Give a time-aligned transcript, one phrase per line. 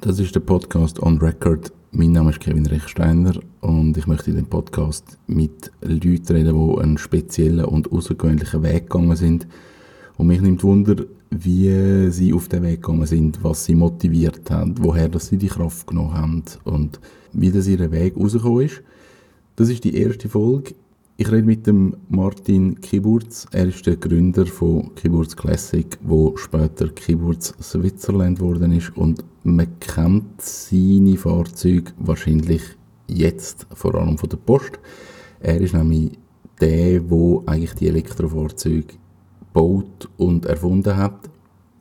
[0.00, 1.72] Das ist der Podcast On Record.
[1.90, 6.80] Mein Name ist Kevin Rechsteiner und ich möchte in dem Podcast mit Leuten reden, die
[6.80, 9.48] einen speziellen und außergewöhnlichen Weg gegangen sind.
[10.16, 14.76] Und mich nimmt Wunder, wie sie auf den Weg gegangen sind, was sie motiviert haben,
[14.78, 17.00] woher dass sie die Kraft genommen haben und
[17.32, 18.82] wie das ihr Weg rausgekommen ist.
[19.56, 20.74] Das ist die erste Folge.
[21.20, 23.48] Ich rede mit dem Martin Kiburz.
[23.50, 28.96] Er ist der Gründer von Kiburz Classic, wo später Kiburz Switzerland geworden ist.
[28.96, 32.62] Und man kennt seine Fahrzeuge wahrscheinlich
[33.08, 34.78] jetzt vor allem von der Post.
[35.40, 36.16] Er ist nämlich
[36.60, 38.94] der, der eigentlich die Elektrofahrzeuge
[39.40, 41.28] gebaut und erfunden hat.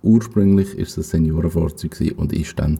[0.02, 2.80] Ursprünglich ist es ein Seniorenfahrzeug und ist dann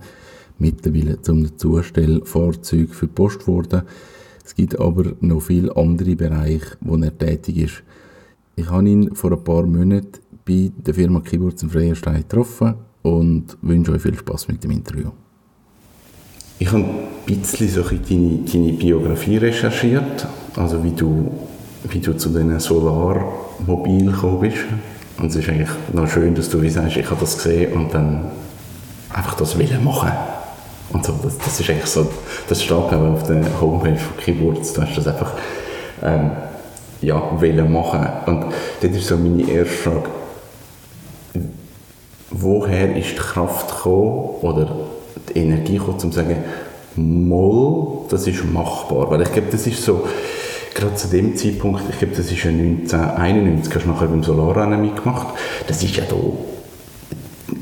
[0.58, 3.84] mittlerweile zum Zustellfahrzeug für die Post geworden.
[4.48, 7.84] Es gibt aber noch viele andere Bereiche, wo er tätig ist.
[8.56, 13.58] Ich habe ihn vor ein paar Monaten bei der Firma Kiburz im Freierstein getroffen und
[13.62, 15.10] wünsche euch viel Spaß mit dem Interview.
[16.60, 16.86] Ich habe ein
[17.26, 21.30] bisschen so deine, deine Biografie recherchiert, also wie du,
[21.90, 24.64] wie du zu diesen Solarmobil gekommen bist.
[25.18, 27.94] Und es ist eigentlich noch schön, dass du wie sagst, ich habe das gesehen und
[27.94, 28.32] dann
[29.10, 30.37] einfach das Willen machen.
[30.94, 32.08] Und so, das, das ist eigentlich so,
[32.48, 35.34] das steht auch auf der Homepage von Keyboards, da hast du das einfach
[36.02, 36.32] ähm,
[37.02, 38.08] ja, wollen machen.
[38.26, 38.46] Und
[38.82, 40.10] das ist so meine erste Frage.
[42.30, 44.70] Woher ist die Kraft gekommen, oder
[45.30, 46.38] die Energie gekommen, um zu sagen,
[46.96, 49.12] Moll, das ist machbar?
[49.12, 50.08] Weil ich glaube, das ist so,
[50.74, 54.82] gerade zu dem Zeitpunkt, ich glaube, das ist ja 1991, hast du nachher beim Solarrennen
[54.82, 55.28] mitgemacht,
[55.68, 56.16] das ist ja da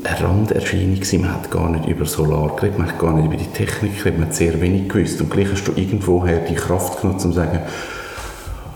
[0.04, 1.22] eine Randerscheinung gewesen.
[1.22, 4.18] Man hat gar nicht über Solar geredet, man hat gar nicht über die Technik geredet,
[4.18, 5.20] man hat sehr wenig gewusst.
[5.20, 7.60] Und gleich hast du irgendwoher die Kraft genutzt, um zu sagen,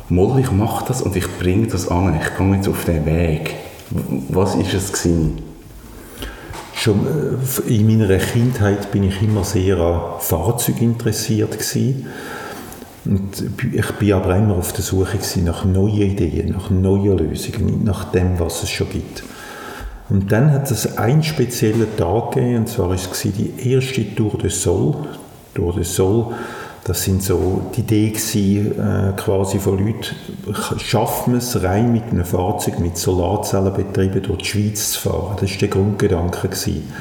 [0.08, 3.54] Moll, ich mache das und ich bringe das an, ich gehe jetzt auf den Weg.
[4.28, 5.38] Was ist es gewesen?
[6.74, 12.06] Schon äh, in meiner Kindheit bin ich immer sehr an Fahrzeugen interessiert gewesen.
[13.04, 17.84] Und ich bin aber immer auf der Suche nach neuen Ideen, nach neuen Lösungen, nicht
[17.84, 19.22] nach dem, was es schon gibt.
[20.10, 24.36] Und dann hat es einen speziellen Tag gegeben, und zwar war es die erste Tour
[24.38, 24.94] de Sol.
[25.54, 26.34] Tour de Sol,
[26.84, 30.16] das sind so die Idee gewesen, äh, quasi von Leuten,
[30.78, 35.36] schaffen wir es rein mit einem Fahrzeug mit Solarzellenbetrieben durch die Schweiz zu fahren.
[35.40, 36.48] Das war der Grundgedanke.
[36.48, 36.92] Gewesen.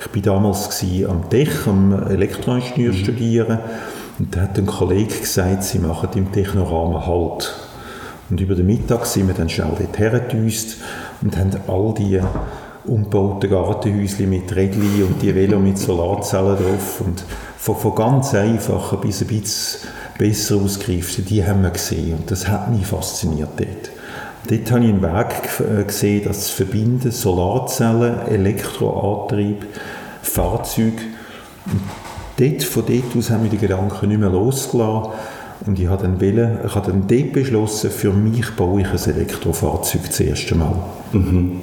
[0.00, 2.96] Ich war damals am Tech, am Elektroingenieur mhm.
[2.96, 3.58] studieren
[4.18, 7.69] und da hat ein Kollege gesagt, sie machen im Technorahmen Halt.
[8.30, 10.76] Und über den Mittag sind wir dann schnell dort hergedüst
[11.20, 12.20] und haben all die
[12.86, 17.24] umgebauten Gartenhäuschen mit Rädchen und die Velo mit Solarzellen drauf und
[17.58, 22.48] von, von ganz einfachen bis ein bisschen besser ausgereiften, die haben wir gesehen und das
[22.48, 23.90] hat mich fasziniert dort.
[24.48, 29.66] Dort habe ich einen Weg äh, gesehen, das zu verbinden, Solarzellen, Elektroantrieb,
[30.22, 30.94] Fahrzeug.
[31.66, 31.82] Und
[32.38, 35.12] dort, von dort aus haben wir die Gedanken nicht mehr losgelassen
[35.66, 39.14] und ich habe dann, wollen, ich habe dann dort beschlossen, für mich baue ich ein
[39.14, 40.74] Elektrofahrzeug das erste Mal.
[41.12, 41.60] Mhm.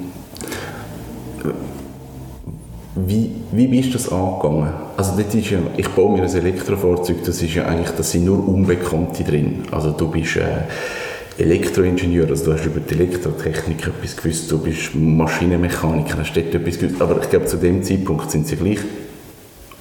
[2.94, 4.72] Wie, wie bist du das angegangen?
[4.96, 8.24] Also das ist ja, ich baue mir ein Elektrofahrzeug, das ist ja eigentlich, das sind
[8.24, 9.62] nur Unbekannte drin.
[9.70, 14.94] Also du bist äh, Elektroingenieur, also du hast über die Elektrotechnik etwas gewusst, du bist
[14.94, 18.80] Maschinenmechaniker, hast dort etwas gewusst, aber ich glaube zu dem Zeitpunkt sind sie gleich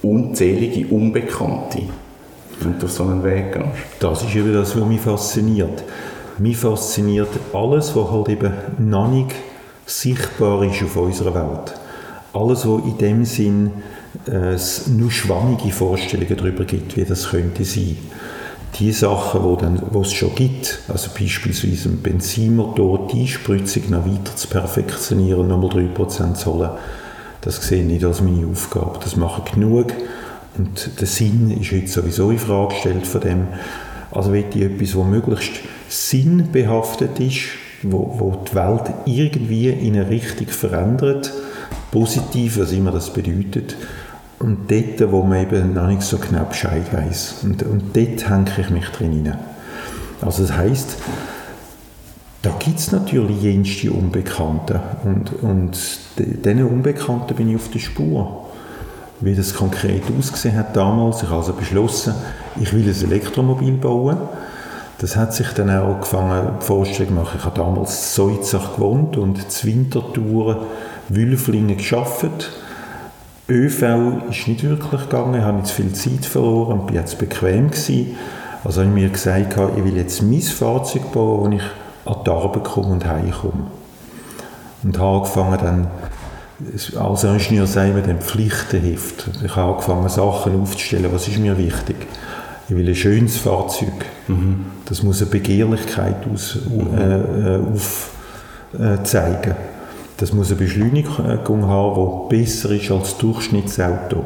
[0.04, 1.82] unzählige Unbekannte
[2.62, 3.66] wenn du auf so einen Weg gehst.
[4.00, 5.84] Das ist eben das, was mich fasziniert.
[6.38, 9.34] Mich fasziniert alles, was halt eben noch nicht
[9.85, 11.73] sichtbar ist auf unserer Welt.
[12.34, 13.72] Alles, was in dem Sinn
[14.28, 14.57] äh,
[14.90, 17.97] nur schwammige Vorstellungen darüber gibt, wie das könnte sein.
[18.79, 24.06] Die Sachen, wo, dann, wo es schon gibt, also beispielsweise ein Benzinmotor, die Spritzung noch
[24.06, 26.69] weiter zu perfektionieren, nochmal 3% zu holen,
[27.41, 29.00] das sehe ich nicht als meine Aufgabe.
[29.01, 29.94] Das machen genug
[30.57, 33.47] und der Sinn ist heute sowieso in Frage gestellt von dem.
[34.12, 35.51] Also will ich etwas, das möglichst
[35.90, 37.50] sinnbehaftet ist,
[37.84, 41.31] wo, wo die Welt irgendwie in eine Richtung verändert,
[41.91, 43.75] positiv, was immer das bedeutet,
[44.40, 47.38] und dort, wo man eben noch nicht so genau Bescheid weiß.
[47.44, 49.39] Und, und dort hänge ich mich drin hinein.
[50.21, 50.98] Also das heisst,
[52.44, 55.77] da gibt es natürlich jenste Unbekannte und, und
[56.18, 58.47] diesen Unbekannten bin ich auf der Spur
[59.22, 61.24] wie das konkret ausgesehen hat damals.
[61.24, 62.14] Ich habe also beschlossen,
[62.60, 64.18] ich will ein Elektromobil bauen.
[65.00, 67.38] Das hat sich dann auch angefangen, die Vorstellung machen.
[67.38, 70.58] Ich habe damals in Seuzach gewohnt und zu Wintertouren
[71.10, 72.52] Wülflingen geschafft.
[73.50, 73.84] ÖV
[74.30, 78.18] ist nicht wirklich gegangen, ich habe zu viel Zeit verloren und bin jetzt bequem gewesen.
[78.63, 81.63] Also habe ich mir gesagt, ich will jetzt mein Fahrzeug bauen, wo ich
[82.06, 83.68] an die Arbeit komme und heimkomme.
[84.84, 85.88] Und habe angefangen dann
[86.95, 89.30] als Ingenieur sagen wir dann Pflichtenheft.
[89.44, 91.12] Ich habe angefangen, Sachen aufzustellen.
[91.12, 91.95] Was ist mir wichtig?
[92.68, 94.06] Ich will ein schönes Fahrzeug.
[94.27, 94.65] Mhm.
[94.86, 96.98] Das muss eine Begehrlichkeit aus, mhm.
[96.98, 97.59] äh,
[98.89, 99.51] aufzeigen.
[99.51, 99.56] Äh,
[100.18, 104.25] das muss eine Beschleunigung haben, die besser ist als das Durchschnittsauto.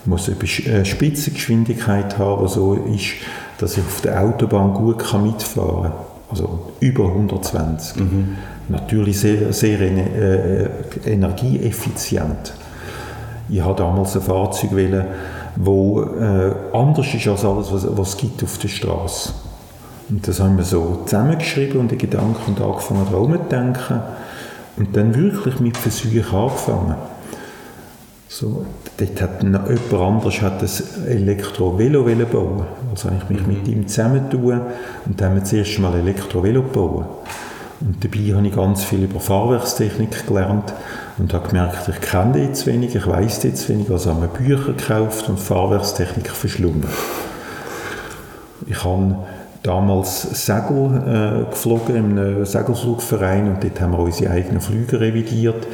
[0.00, 3.12] Es muss eine Spitzengeschwindigkeit haben, die so ist,
[3.58, 5.92] dass ich auf der Autobahn gut mitfahren kann.
[6.30, 8.00] Also über 120.
[8.00, 8.36] Mhm.
[8.70, 10.68] Natürlich sehr, sehr äh,
[11.04, 12.54] energieeffizient.
[13.48, 14.70] Ich habe damals ein Fahrzeug
[15.56, 19.32] wo äh, anders ist als alles, was, was es gibt auf der Straße.
[20.08, 24.00] Und das haben wir so zusammengeschrieben und die Gedanken und angefangen daran zu denken
[24.76, 26.94] und dann wirklich mit Versuchen angefangen.
[28.28, 28.64] So,
[28.96, 32.62] dort hat jemand anderes hat ein Elektro-Velo bauen
[32.92, 33.48] Also habe ich mich mhm.
[33.48, 34.60] mit ihm zusammentun
[35.06, 37.06] und dann haben wir das erste Mal Elektro-Velo gebaut.
[37.80, 40.74] Und dabei habe ich ganz viel über Fahrwerkstechnik gelernt
[41.16, 44.72] und habe gemerkt, ich kenne jetzt wenig, ich weiß jetzt wenig, also habe ich Bücher
[44.72, 46.84] gekauft und Fahrwerkstechnik verschlungen.
[48.66, 49.16] Ich habe
[49.62, 55.66] damals Segel äh, geflogen im äh, Segelflugverein und dort haben wir unsere eigenen Flüge revidiert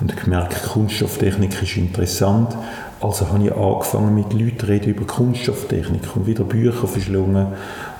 [0.00, 2.56] und gemerkt, Kunststofftechnik ist interessant.
[3.04, 7.48] Also habe ich angefangen mit Leuten reden über Kunststofftechnik und wieder Bücher verschlungen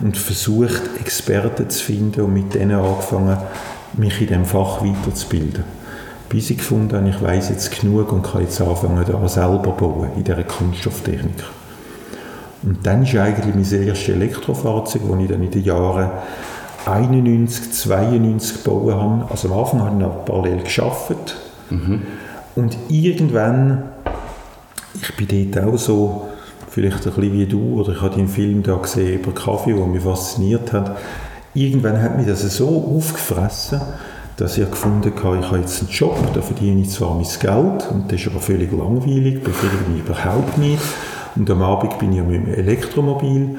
[0.00, 3.36] und versucht, Experten zu finden und mit denen angefangen,
[3.98, 5.64] mich in diesem Fach weiterzubilden.
[6.30, 10.08] Bis ich gefunden habe, ich weiß jetzt genug und kann jetzt anfangen, da selber bauen,
[10.16, 11.44] in dieser Kunststofftechnik.
[12.62, 16.12] Und dann ist eigentlich mein erstes Elektrofahrzeug, das ich dann in den Jahren
[16.86, 19.26] 91, 92 gebaut habe.
[19.30, 21.36] Also am Anfang habe ich noch parallel geschafft.
[21.68, 22.02] Mhm.
[22.56, 23.90] Und irgendwann,
[25.00, 26.28] ich bin dort auch so,
[26.68, 29.86] vielleicht ein bisschen wie du, oder ich habe den Film da gesehen über Kaffee, der
[29.86, 30.96] mich fasziniert hat.
[31.54, 33.80] Irgendwann hat mich das so aufgefressen,
[34.36, 37.90] dass ich gefunden habe, ich habe jetzt einen Job, da verdiene ich zwar mein Geld,
[37.90, 40.82] und das ist aber völlig langweilig, befriedigt mich überhaupt nicht.
[41.36, 43.58] Und am Abend bin ich mit dem Elektromobil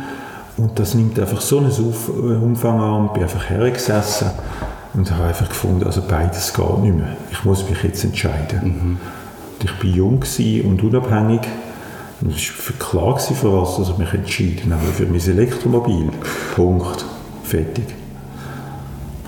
[0.57, 3.05] und das nimmt einfach so einen äh, Umfang an.
[3.07, 4.29] Ich bin einfach hergesessen
[4.93, 7.17] und habe einfach gefunden, also beides geht nicht mehr.
[7.31, 8.59] Ich muss mich jetzt entscheiden.
[8.63, 8.97] Mhm.
[9.63, 10.23] Ich war jung
[10.65, 11.41] und unabhängig.
[12.21, 14.85] Es war klar, für was ich mich entschieden habe.
[14.85, 16.09] Für mein Elektromobil.
[16.55, 17.05] Punkt.
[17.43, 17.85] Fertig.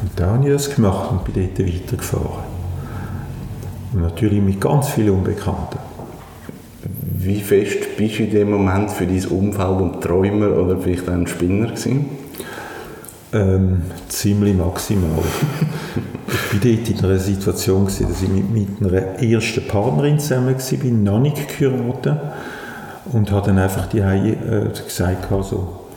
[0.02, 2.46] Und dann habe ich das gemacht und bin dort weitergefahren.
[3.94, 5.80] Und natürlich mit ganz vielen Unbekannten.
[7.20, 11.14] Wie fest bist du in dem Moment für dein Umfeld und Träumer oder vielleicht auch
[11.14, 12.06] ein Spinner gewesen?
[13.34, 15.20] Ähm, ziemlich maximal.
[16.28, 20.56] ich war dort in einer Situation, gewesen, dass ich mit, mit einer ersten Partnerin zusammen
[20.56, 22.20] war, noch nicht geheiratet
[23.12, 25.88] und habe dann einfach die äh, gesagt, also,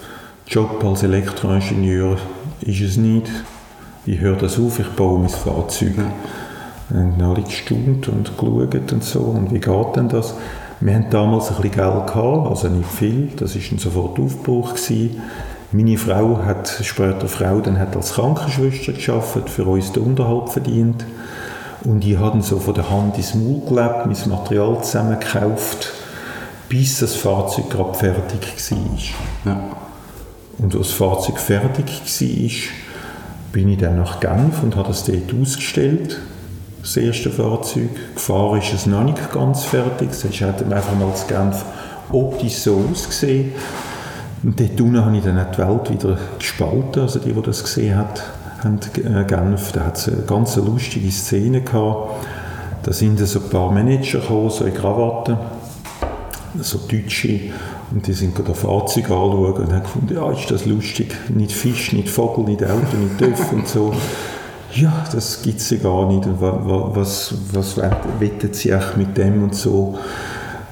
[0.46, 2.16] Job als Elektroingenieur
[2.62, 3.30] ist es nicht.
[4.04, 5.92] Ich höre das auf, ich baue mein Fahrzeug.
[5.96, 6.98] Ja.
[6.98, 9.20] Und alle gestaunt und geschaut und so.
[9.20, 10.34] Und wie geht denn das?
[10.80, 14.74] Wir hatten damals ein bisschen Geld, gehabt, also nicht viel, das war sofort Aufbruch.
[14.74, 15.20] Gewesen.
[15.72, 21.04] Meine Frau hat, später Frau, dann hat als Krankenschwester geschafft, für uns den Unterhalt verdient.
[21.84, 25.92] Und ich habe so von der Hand ins Maul gelebt, mein Material zusammengekauft,
[26.68, 29.52] bis das Fahrzeug gerade fertig war.
[29.52, 29.60] Ja.
[30.58, 32.50] Und als das Fahrzeug fertig war,
[33.52, 36.20] bin ich dann nach Genf und habe das dort ausgestellt
[36.82, 37.90] das erste Fahrzeug.
[38.14, 40.10] Gefahren ist es noch nicht ganz fertig.
[40.10, 41.64] Es hat einfach mal das Genf
[42.10, 43.52] optisch so ausgesehen.
[44.42, 47.02] Und dort unten habe ich dann auch die Welt wieder gespalten.
[47.02, 48.22] Also die, die das gesehen hat,
[48.62, 52.26] haben äh, Genf, da hat es eine ganz lustige Szene gehabt.
[52.82, 55.36] Da sind so ein paar Manager gekommen, so in Krawatten,
[56.60, 57.52] so Deutsche,
[57.90, 61.92] und die sind gerade Fahrzeug anschauen und haben gefunden, ja, ist das lustig, nicht Fisch,
[61.92, 63.92] nicht Vogel, nicht Auto, nicht Töpfe und so
[64.74, 67.80] ja, das gibt es ja gar nicht und was, was
[68.18, 69.98] wettet sie auch mit dem und so.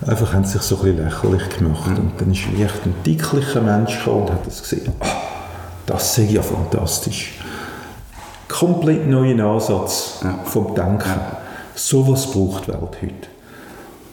[0.07, 1.91] Einfach haben sie sich so ein bisschen lächerlich gemacht.
[1.91, 1.97] Mhm.
[1.97, 4.93] Und dann ist vielleicht ein dicklicher Mensch gekommen und hat das gesehen.
[5.01, 5.05] Oh,
[5.87, 7.41] das sehe ich ja fantastisch.
[8.49, 10.39] Komplett neuen Ansatz ja.
[10.45, 11.09] vom Denken.
[11.09, 11.39] Ja.
[11.75, 13.29] So was braucht die Welt heute.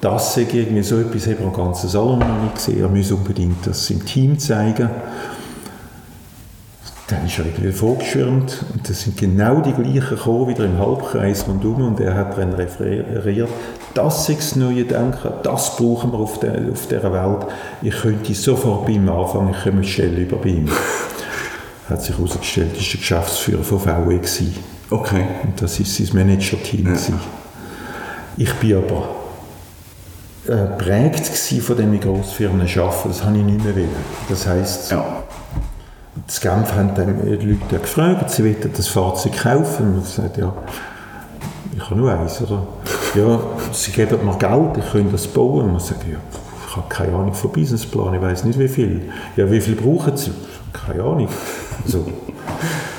[0.01, 2.79] Das sehe ich irgendwie so etwas, haben wir am ganzen Salon noch nicht gesehen.
[2.79, 4.89] Wir müssen unbedingt das im Team zeigen.
[7.07, 11.47] Dann ist er irgendwie vorgeschwärmt und das sind genau die gleichen gekommen, wieder im Halbkreis
[11.47, 13.49] rundum und er hat dann referiert,
[13.95, 17.47] das ist das neue Denken, das brauchen wir auf, der, auf dieser Welt.
[17.81, 20.69] Ich könnte sofort bei ihm anfangen, ich komme schnell über bei ihm.
[21.89, 24.17] hat sich herausgestellt, das war der Geschäftsführer von VW.
[24.17, 24.55] Gewesen.
[24.89, 25.25] Okay.
[25.43, 26.93] Und das war sein Manager-Team.
[26.93, 27.19] Ja.
[28.37, 29.09] Ich bin aber
[30.47, 33.89] äh, prägt von dem in Grossfirmen arbeiten, das habe ich nicht mehr wollen.
[34.29, 35.23] Das heisst, ja
[36.27, 39.95] das Genf haben die Leute gefragt, sie wollten das Fahrzeug kaufen.
[39.95, 40.53] Und ich gesagt, ja,
[41.75, 42.65] ich habe nur eins, oder?
[43.15, 43.39] Ja,
[43.71, 45.65] sie geben mir Geld, ich könnte das bauen.
[45.65, 46.17] Und man sagt, ja,
[46.67, 49.01] ich habe keine Ahnung von Businessplan, ich weiß nicht wie viel.
[49.35, 50.31] Ja, wie viel brauchen sie?
[50.73, 51.29] Keine Ahnung.
[51.83, 52.05] Also,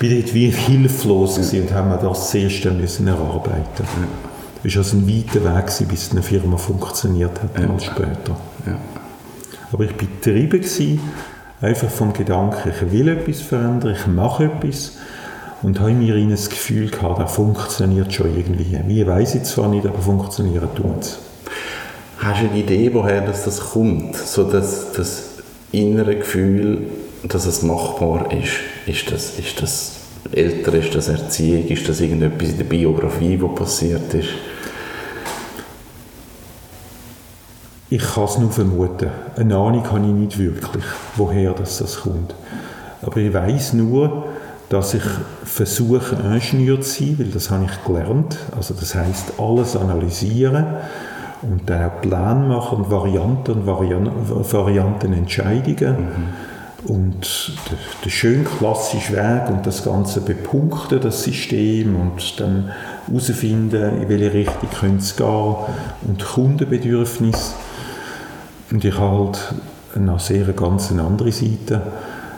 [0.01, 3.85] ich war dort wie hilflos gewesen und haben mir das sehr schnell müssen erarbeiten.
[4.65, 7.79] Es war also ein weiter Weg, gewesen, bis eine Firma funktioniert hat, ja.
[7.79, 8.37] später.
[8.67, 8.79] Ja.
[9.73, 11.01] Aber ich war getrieben, gewesen,
[11.61, 14.93] einfach vom Gedanken, ich will etwas verändern, ich mache etwas
[15.63, 18.79] und habe mir in das Gefühl gehabt, das funktioniert schon irgendwie.
[18.87, 21.19] Wie weiß ich zwar nicht, aber funktionieren tut es.
[22.19, 24.17] Hast du eine Idee, woher das, das kommt?
[24.17, 25.25] So das, das
[25.73, 26.87] innere Gefühl,
[27.25, 28.53] dass es machbar ist.
[28.87, 29.97] Ist das, ist das
[30.33, 34.29] älter, ist das Erziehung, ist das irgendetwas in der Biografie, was passiert ist?
[37.89, 39.11] Ich kann es nur vermuten.
[39.37, 40.85] Eine Ahnung habe ich nicht wirklich,
[41.15, 42.35] woher das, das kommt.
[43.03, 44.27] Aber ich weiß nur,
[44.69, 45.03] dass ich
[45.45, 48.37] versuche, Ingenieur zu sein, weil das habe ich gelernt.
[48.57, 50.67] Also das heißt alles analysieren
[51.43, 55.97] und dann auch Pläne machen und Varianten und Varianten, Variantenentscheidungen.
[55.97, 56.29] Mhm.
[56.85, 62.71] Und der, der schön klassische Weg und das Ganze bepunkten, das System und dann
[63.09, 65.55] herausfinden, in welche Richtung könnte es gehen
[66.07, 67.55] und Kundenbedürfnis.
[68.71, 69.55] Und ich habe halt
[69.97, 71.83] eine sehr ganz andere Seite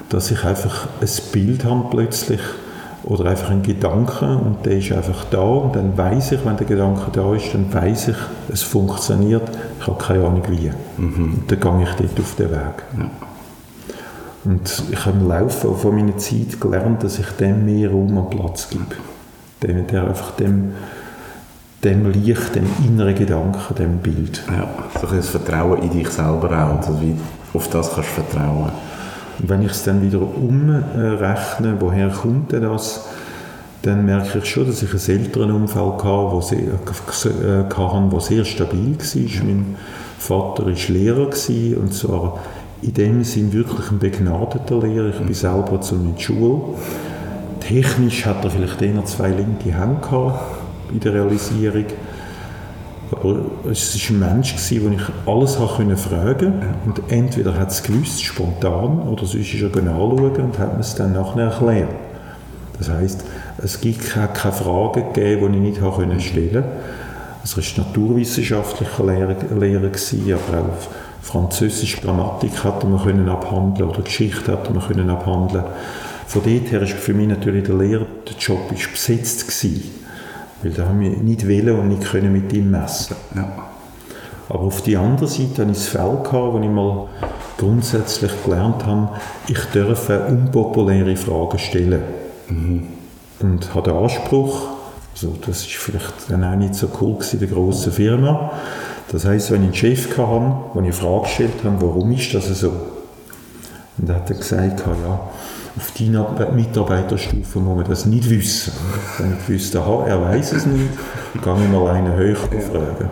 [0.09, 2.41] dass ich einfach ein Bild habe plötzlich
[3.05, 6.67] oder einfach einen Gedanken und der ist einfach da und dann weiß ich, wenn der
[6.67, 8.17] Gedanke da ist, dann weiß ich,
[8.53, 9.49] es funktioniert,
[9.81, 10.71] ich habe keine Ahnung wie.
[10.97, 11.35] Mhm.
[11.35, 12.83] Und dann gehe ich dort auf den Weg.
[12.99, 13.11] Ja.
[14.45, 18.31] Und ich habe im Laufe von meiner Zeit gelernt, dass ich dem mehr Raum und
[18.31, 18.85] Platz gebe.
[19.63, 20.73] Dem, der einfach dem,
[21.85, 24.43] dem Licht, dem inneren Gedanken, dem Bild.
[24.49, 24.69] Ja,
[25.01, 27.15] so ein Vertrauen in dich selber auch, also wie
[27.53, 28.71] auf das kannst du vertrauen.
[29.41, 33.07] Wenn ich es dann wieder umrechne, woher kommt denn das,
[33.83, 38.45] dann merke ich schon, dass ich ein Elternumfeld hatte, wo sehr, äh, hatte, das sehr
[38.45, 39.45] stabil war.
[39.45, 39.77] Mein
[40.19, 41.31] Vater war Lehrer
[41.81, 42.41] und zwar
[42.83, 45.11] in dem Sinn wirklich ein begnadeter Lehrer.
[45.11, 46.61] Ich bin selber zu in die Schule.
[47.61, 50.41] Technisch hat er vielleicht eher zwei linke Hände gehabt
[50.93, 51.85] in der Realisierung.
[53.11, 56.53] Aber es war ein Mensch, den ich alles fragen konnte.
[56.85, 60.95] Und entweder hat es gewusst, spontan, oder sonst ist er anschauen und hat mir es
[60.95, 61.89] dann nachher erklärt.
[62.79, 63.25] Das heisst,
[63.63, 66.69] es gibt keine, keine Fragen gegeben, die ich nicht stellen konnte.
[67.45, 69.91] Er war naturwissenschaftlicher Lehrer, Lehrer
[70.35, 70.89] aber auch
[71.23, 75.65] Französisch Grammatik hatte man können abhandeln oder Geschichte hatte man können abhandeln.
[76.27, 79.98] Von dort her war für mich natürlich der Lehrerjob besetzt gewesen.
[80.63, 83.17] Weil da haben wir nicht wählen und nicht können mit ihm messen.
[83.35, 83.49] Ja.
[84.49, 87.09] Aber auf die andere Seite hatte ich das Fell, gehabt, wo ich mal
[87.59, 89.11] grundsätzlich gelernt habe,
[89.47, 92.03] ich dürfe unpopuläre Fragen stellen.
[92.49, 92.87] Mhm.
[93.41, 94.69] Und habe den Anspruch,
[95.15, 98.53] also das ist vielleicht dann auch nicht so cool in der grossen Firma,
[99.11, 102.35] das heisst, wenn ich einen Chef hatte, wo ich eine Frage gestellt habe, warum ist
[102.35, 102.69] das so?
[103.99, 105.21] Und dann hat er gesagt, ja,
[105.77, 108.73] auf deiner Mitarbeiterstufe muss man das nicht wissen.
[109.19, 110.91] Wenn ich gewusst habe, er weiß es nicht,
[111.43, 113.11] gehe ich mal einen höher fragen.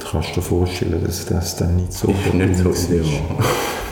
[0.00, 2.34] Du kannst dir vorstellen, dass das dann nicht so ist.
[2.34, 2.90] Nicht so ist.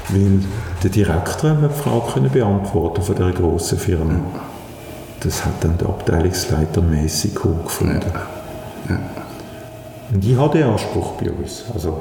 [0.08, 0.40] Weil
[0.82, 4.20] der Direktor hat die Frage beantworten von dieser grossen Firma.
[5.20, 8.02] Das hat dann der Abteilungsleiter mäßig cool gefunden.
[8.88, 8.94] Ja.
[8.94, 9.00] Ja.
[10.12, 11.64] Und ich habe den Anspruch bei uns.
[11.72, 12.00] Also,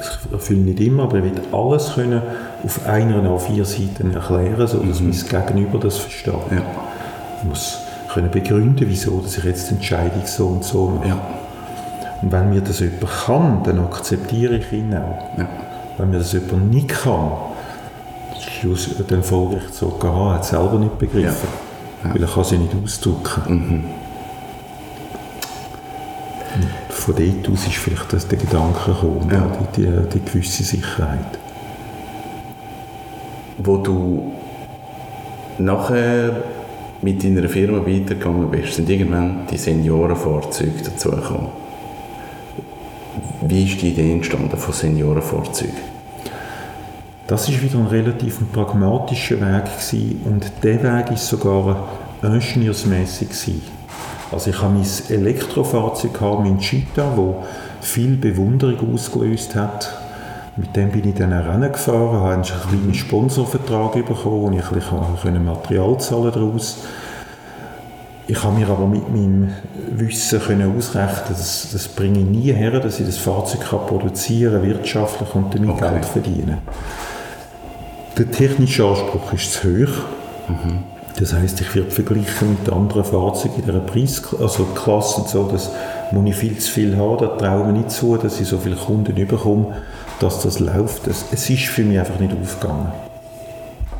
[0.00, 2.22] ich erfülle nicht immer, aber ich will alles können
[2.64, 5.10] auf einer A4 Seiten erklären, sodass mhm.
[5.10, 6.34] mein Gegenüber das versteht.
[6.50, 6.62] Ja.
[7.38, 7.78] Ich muss
[8.12, 11.08] können begründen, wieso dass ich jetzt die Entscheidung so und so mache.
[11.08, 11.20] Ja.
[12.22, 15.38] Und wenn mir das jemand kann, dann akzeptiere ich ihn auch.
[15.38, 15.48] Ja.
[15.96, 17.30] Wenn mir das jemand nicht kann,
[19.08, 21.48] dann folge ich so, aha, er hat es selber nicht begriffen.
[22.04, 22.14] Ja.
[22.14, 23.42] Weil er kann sie nicht ausdrücken.
[23.46, 23.84] Mhm.
[26.88, 29.30] Von dort aus ist vielleicht das der Gedanke gekommen,
[29.76, 31.38] die, die, die gewisse Sicherheit
[33.62, 34.32] wo du
[35.58, 36.42] nachher
[37.02, 41.48] mit deiner Firma weitergegangen bist, sind irgendwann die Seniorenfahrzeuge dazugekommen.
[43.42, 45.90] Wie ist die Idee entstanden von Seniorenfahrzeugen?
[47.26, 50.20] Das ist wieder ein relativ pragmatischer Weg gewesen.
[50.24, 51.88] und der Weg ist sogar
[52.22, 53.28] ingenieursmässig
[54.32, 57.44] Also ich habe mein Elektrofahrzeug, mein Cheetah, wo
[57.80, 59.99] viel Bewunderung ausgelöst hat
[60.60, 65.24] mit dem bin ich dann auch Rennen gefahren, habe einen kleinen Sponsorvertrag bekommen und ich
[65.24, 66.78] ein Material zahlen daraus.
[68.26, 69.52] Ich habe mir aber mit meinem
[69.92, 74.62] Wissen können ausrechnen, dass das bringe ich nie her, dass ich das Fahrzeug kann produzieren
[74.62, 75.90] wirtschaftlich und damit okay.
[75.90, 76.58] Geld verdienen.
[78.18, 80.04] Der technische Anspruch ist zu hoch.
[80.48, 80.84] Mhm.
[81.18, 85.70] Das heißt, ich werde verglichen mit anderen Fahrzeugen in dieser Preisklasse, also Klasse so, dass
[86.12, 88.58] muss ich viel zu viel haben, da traue ich mir nicht zu, dass ich so
[88.58, 89.74] viele Kunden bekomme,
[90.20, 91.06] dass das läuft.
[91.08, 92.92] Es, es ist für mich einfach nicht aufgegangen.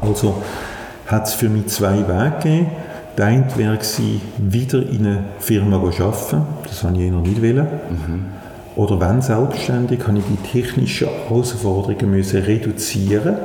[0.01, 0.37] Also
[1.07, 2.67] hat es für mich zwei Wege gegeben.
[3.19, 6.43] Der eine wäre gewesen, wieder in eine Firma arbeiten.
[6.63, 7.43] Das wollte ich eher nicht.
[7.43, 7.67] Wollen.
[7.91, 8.25] Mhm.
[8.77, 13.37] Oder wenn selbstständig, habe ich die technischen Herausforderungen müssen reduzieren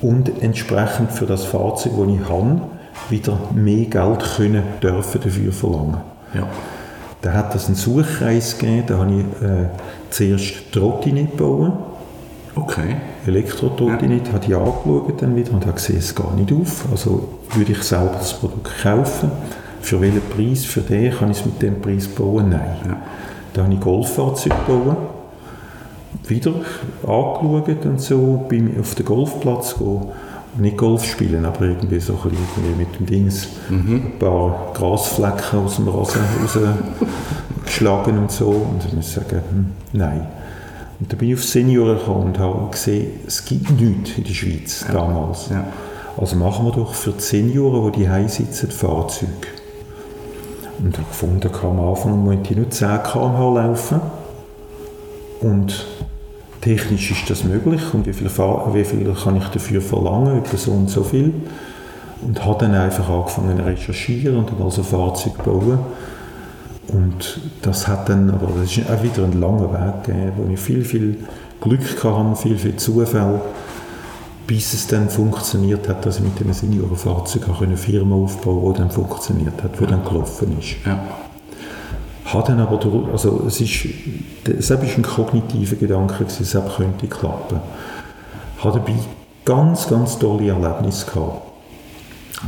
[0.00, 2.60] und entsprechend für das Fahrzeug, das ich habe,
[3.10, 6.00] wieder mehr Geld können dürfen dafür verlangen.
[6.32, 6.46] Ja.
[7.22, 9.66] Da hat es einen Suchkreis gegeben, da habe ich äh,
[10.10, 11.72] zuerst Trottinett gebaut.
[12.54, 12.96] Okay.
[13.26, 14.32] Elektro-Trottinett, ja.
[14.32, 16.86] habe ich angeschaut dann wieder und habe gesehen, es geht nicht auf.
[16.90, 19.30] Also würde ich selber das Produkt kaufen.
[19.80, 20.64] Für welchen Preis?
[20.64, 22.50] Für den kann ich es mit dem Preis bauen?
[22.50, 22.76] Nein.
[22.86, 23.02] Ja.
[23.52, 24.96] Da habe ich Golffahrzeuge gebaut.
[26.26, 26.52] Wieder
[27.02, 30.08] angeschaut und so, bin auf den Golfplatz gegangen
[30.58, 33.94] nicht Golf spielen, aber irgendwie so ein bisschen mit dem Dings mhm.
[33.94, 38.48] ein paar Grasflecken aus dem Rasen rausgeschlagen und so.
[38.48, 40.26] Und ich muss sagen, hm, nein.
[40.98, 44.34] Und dann bin ich auf Senioren gekommen und habe gesehen, es gibt nichts in der
[44.34, 44.94] Schweiz ja.
[44.94, 45.48] damals.
[45.48, 45.64] Ja.
[46.16, 49.30] Also machen wir doch für die Senioren, die hier sitzen, Fahrzeuge.
[50.78, 54.00] Und ich habe gefunden, am Anfang muss ich nur 10 km/h laufen.
[55.40, 55.86] Und
[56.60, 60.72] technisch ist das möglich und wie viel, wie viel kann ich dafür verlangen, etwa so
[60.72, 61.32] und so viel.
[62.22, 65.78] Und habe dann einfach angefangen zu recherchieren und dann also Fahrzeug bauen.
[66.88, 70.60] Und das hat dann, aber das ist auch wieder ein langer Weg gegeben, wo ich
[70.60, 71.16] viel, viel
[71.60, 73.40] Glück hatte, viel, viel Zufall,
[74.46, 78.72] bis es dann funktioniert hat, dass ich mit dem Seniorenfahrzeug auch eine Firma aufbauen konnte,
[78.72, 80.84] die dann funktioniert hat, die dann gelaufen ist.
[80.84, 81.00] Ja.
[82.32, 82.78] Hat dann aber,
[83.12, 83.86] also es ist,
[84.44, 87.60] es war ein kognitiver Gedanke, es könnte klappen.
[88.58, 88.94] Hat dabei
[89.44, 91.42] ganz, ganz tolle Erlebnisse gehabt.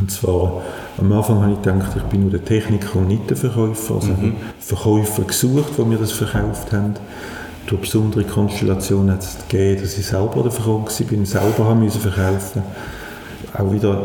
[0.00, 0.62] Und zwar,
[0.98, 3.96] am Anfang habe ich gedacht, ich bin nur der Techniker und nicht der Verkäufer.
[3.96, 4.36] Also mhm.
[4.60, 6.94] Verkäufer gesucht, die mir das verkauft haben.
[7.66, 12.00] Durch besondere Konstellationen hat es gegeben, dass ich selber der Verkäufer war, selber haben müssen
[12.00, 12.62] verkaufen.
[13.58, 14.02] Auch wieder,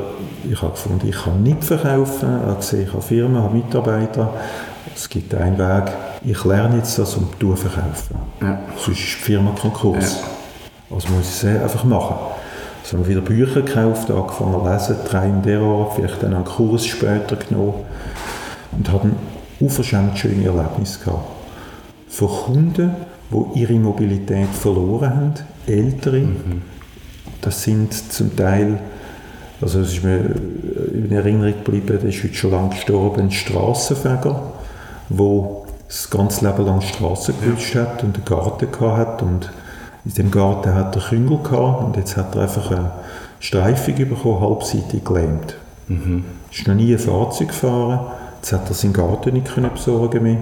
[0.49, 2.27] ich habe gefunden, ich kann nicht verkaufen.
[2.41, 4.33] Ich habe gesehen, ich habe Firmen, habe Mitarbeiter.
[4.95, 5.91] Es gibt einen Weg,
[6.23, 8.15] ich lerne jetzt das und du verkaufen.
[8.41, 8.59] Ja.
[8.75, 10.21] Sonst ist die Firma Konkurs.
[10.21, 10.95] Ja.
[10.95, 12.15] Also muss ich es einfach machen.
[12.83, 16.33] Also haben wir wieder Bücher gekauft, angefangen zu lesen, drei in der Art, vielleicht dann
[16.33, 17.73] einen Kurs später genommen
[18.71, 19.15] und hatten
[19.59, 21.27] unverschämt schöne Erlebnisse gehabt.
[22.07, 22.91] Von Kunden,
[23.29, 25.33] die ihre Mobilität verloren haben,
[25.67, 26.61] Ältere, mhm.
[27.41, 28.79] das sind zum Teil,
[29.61, 30.21] also es ist mir
[30.93, 34.53] in Erinnerung geblieben, der ist heute schon lange gestorben, ein Strassenfeger,
[35.09, 39.49] wo das ganze Leben lang Straßen gewünscht hat und einen Garten gehabt und
[40.05, 42.91] in dem Garten hat er Küngel gehabt und jetzt hat er einfach eine
[43.39, 45.55] Streifung bekommen, halbseitig gelähmt.
[45.87, 46.25] Mhm.
[46.51, 47.99] Ist noch nie ein Fahrzeug gefahren,
[48.37, 50.37] jetzt hat er seinen Garten nicht können besorgen mehr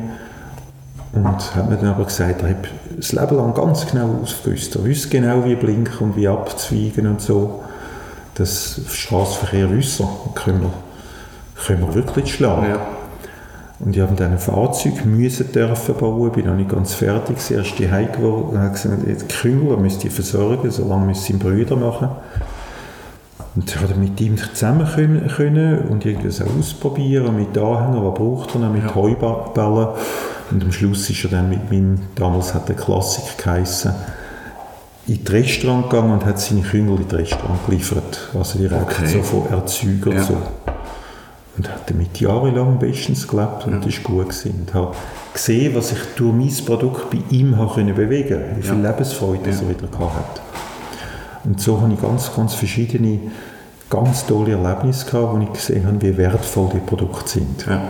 [1.14, 4.76] und hat mir dann aber gesagt, er hat das Leben lang ganz genau ausgewusst.
[4.76, 7.64] Er wusste genau, wie blinken und wie abzweigen und so.
[8.36, 10.74] Das Straßenverkehr wissen, können wir,
[11.66, 12.70] können wir wirklich schlagen.
[12.70, 12.95] Ja.
[13.80, 17.52] Und ich habe dann ein Fahrzeug müssen dürfen bauen, bin noch nicht ganz fertig, das
[17.52, 21.76] erste Heim geworden, habe gesagt, die Küngel müsst ihr versorgen, so lange müssen sein Brüder
[21.76, 22.10] machen.
[23.56, 28.14] Und ich konnte mit ihm zusammen können, können und irgendwie so ausprobieren, mit Anhänger, was
[28.14, 28.96] braucht er, mit ja.
[28.96, 29.88] Heuballen.
[30.52, 33.94] Und am Schluss ist er dann mit meinem, damals hat der Klassik geheissen,
[35.08, 38.30] in das Restaurant gegangen und hat seine Küngel in das Restaurant geliefert.
[38.34, 39.08] Also direkt okay.
[39.08, 40.24] so von Erzeuger ja.
[40.24, 40.38] so.
[41.58, 44.30] Und habe damit jahrelang bestens gelebt und das war gut.
[44.30, 44.66] Gewesen.
[44.66, 44.96] Und habe
[45.34, 48.90] gesehen, was ich durch mein Produkt bei ihm habe können bewegen konnte, wie viel ja.
[48.92, 49.56] Lebensfreude ja.
[49.56, 50.42] er wieder gehabt
[51.46, 53.20] Und so habe ich ganz, ganz verschiedene,
[53.90, 57.66] ganz tolle Erlebnisse gehabt, wo ich gesehen habe, wie wertvoll die Produkte sind.
[57.68, 57.82] Ja.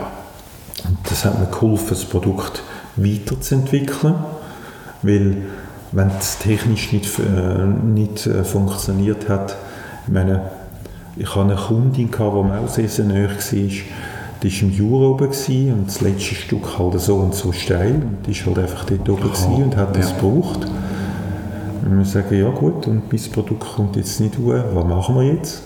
[0.88, 2.62] Und das hat mir geholfen, das Produkt
[2.98, 4.16] weiterzuentwickeln,
[5.02, 5.38] weil
[5.92, 9.56] wenn es technisch nicht, äh, nicht äh, funktioniert hat,
[10.08, 10.52] meine,
[11.18, 13.36] ich hatte eine Kundin, die mir auch sehr, sehr nahe war.
[14.44, 15.28] Die war im Jura oben
[15.72, 17.96] und das letzte Stück halt so und so steil.
[17.96, 20.18] Und die war halt einfach dort oben oh, und hat das ja.
[20.18, 20.68] gebraucht.
[21.86, 25.34] Und wir sagen, ja gut, und mein Produkt kommt jetzt nicht hoch, was machen wir
[25.36, 25.64] jetzt?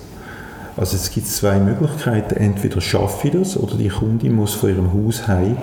[0.78, 2.36] Also es gibt zwei Möglichkeiten.
[2.36, 5.58] Entweder schaffe ich das oder die Kundin muss von ihrem Haus heim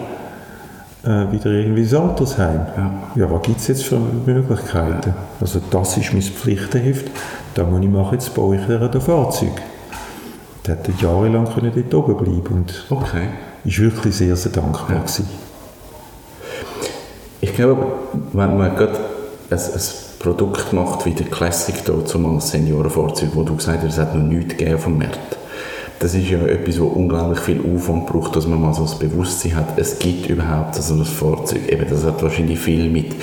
[1.05, 2.67] äh, wieder irgendwie ins Altersheim.
[2.77, 5.15] Ja, ja was gibt es jetzt für Möglichkeiten?
[5.41, 7.11] Also das ist mein Pflichtenheft.
[7.55, 9.63] Da muss ich machen, jetzt baue ich ein Fahrzeug
[10.67, 13.29] der hätte jahrelang können dort oben bleiben und okay.
[13.65, 15.25] ist wirklich sehr, sehr dankbar ja.
[17.41, 17.87] Ich glaube,
[18.33, 18.99] wenn man gerade
[19.51, 19.81] ein, ein
[20.19, 24.23] Produkt macht wie der Classic, hier, zumal Seniorenfahrzeug, wo du gesagt hast, es hat noch
[24.23, 25.37] nichts gegeben dem Markt,
[25.99, 29.57] das ist ja etwas, wo unglaublich viel Aufwand braucht, dass man mal so das Bewusstsein
[29.57, 31.69] hat, es gibt überhaupt so ein Fahrzeug.
[31.69, 33.15] Eben, das hat wahrscheinlich viel mit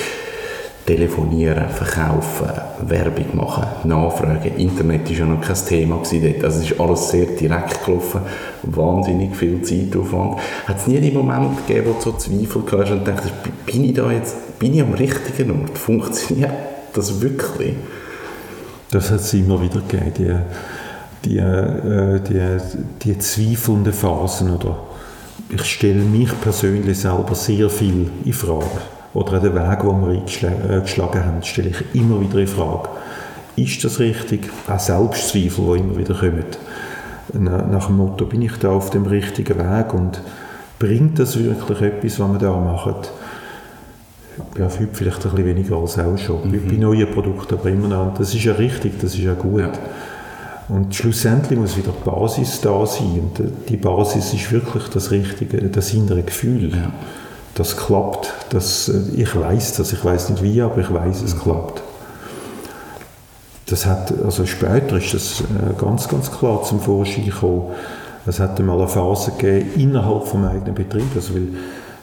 [0.86, 2.50] Telefonieren, Verkaufen,
[2.88, 4.58] Werbung machen, Nachfragen.
[4.58, 6.43] Internet war ja noch kein Thema dort.
[6.43, 8.19] Also es ist alles sehr direkt gelaufen,
[8.63, 10.39] wahnsinnig viel Zeitaufwand.
[10.67, 13.34] Hat es nie einen Moment gegeben, wo du so Zweifel hast und dachtest,
[13.65, 15.78] bin ich da jetzt, bin ich am richtigen Ort?
[15.78, 16.52] Funktioniert
[16.93, 17.76] das wirklich?
[18.91, 20.43] Das hat es immer wieder gegeben,
[21.24, 22.58] die, die, äh, die,
[23.04, 24.54] die zweifelnden Phasen.
[24.54, 24.80] Oder
[25.50, 28.82] ich stelle mich persönlich selber sehr viel in Frage
[29.13, 32.89] oder den Weg, den wir eingeschlagen äh, haben, stelle ich immer wieder in Frage.
[33.56, 34.49] Ist das richtig?
[34.67, 36.45] Auch Selbstzweifel, die immer wieder kommen.
[37.34, 40.21] Nach dem Motto, bin ich da auf dem richtigen Weg und
[40.80, 42.95] bringt das wirklich etwas, was wir da machen?
[44.58, 46.49] Ja, heute vielleicht ein bisschen weniger als auch schon.
[46.49, 46.67] Mhm.
[46.67, 48.15] Bei neuen Produkten aber immer noch.
[48.17, 49.62] Das ist ja richtig, das ist ja gut.
[49.62, 49.71] Ja.
[50.69, 53.21] Und schlussendlich muss wieder die Basis da sein.
[53.21, 56.71] Und die Basis ist wirklich das richtige, das innere Gefühl.
[56.71, 56.91] Ja
[57.56, 58.34] das klappt.
[58.50, 61.82] Das, ich weiß das, ich weiß nicht wie, aber ich weiß, es klappt.
[63.68, 67.72] Das hat, also später ist das äh, ganz, ganz klar zum Vorschein gekommen.
[68.26, 71.48] Es hat einmal eine Phase gegeben innerhalb vom eigenen Betrieb, also weil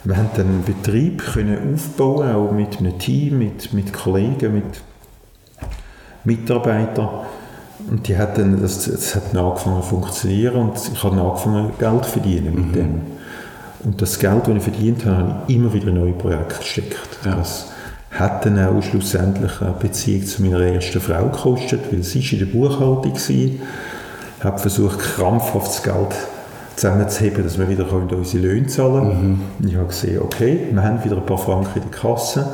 [0.05, 4.83] wir haben dann einen Betrieb können aufbauen, auch mit einem Team, mit, mit Kollegen, mit
[6.25, 7.09] Mitarbeitern.
[7.91, 12.05] Und die hat dann, das, das hat angefangen zu funktionieren und ich habe angefangen Geld
[12.05, 12.73] zu verdienen mit mhm.
[12.73, 13.03] dem.
[13.85, 16.99] Und das Geld, das ich verdient habe, habe ich immer wieder in neue Projekte gesteckt.
[17.25, 17.37] Ja.
[17.37, 17.67] Das
[18.11, 22.47] hat dann auch schlussendlich eine Beziehung zu meiner ersten Frau gekostet, weil sie in der
[22.47, 23.31] Buchhaltung war.
[23.31, 23.59] Ich
[24.45, 26.15] habe versucht, krampfhaft das Geld
[26.77, 29.47] zusammenzuheben, dass wir wieder unsere Löhne zahlen können.
[29.59, 29.69] Mhm.
[29.69, 32.47] Ich habe gesehen, okay, wir haben wieder ein paar Franken in der Kasse.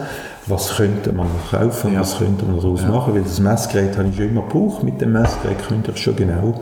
[0.46, 1.94] Was könnte man noch kaufen?
[1.94, 2.00] Ja.
[2.00, 2.88] Was könnte man daraus ja.
[2.88, 3.14] machen?
[3.14, 4.82] Weil das Messgerät habe ich schon immer gebraucht.
[4.82, 6.60] Mit dem Messgerät könnte ich schon genau.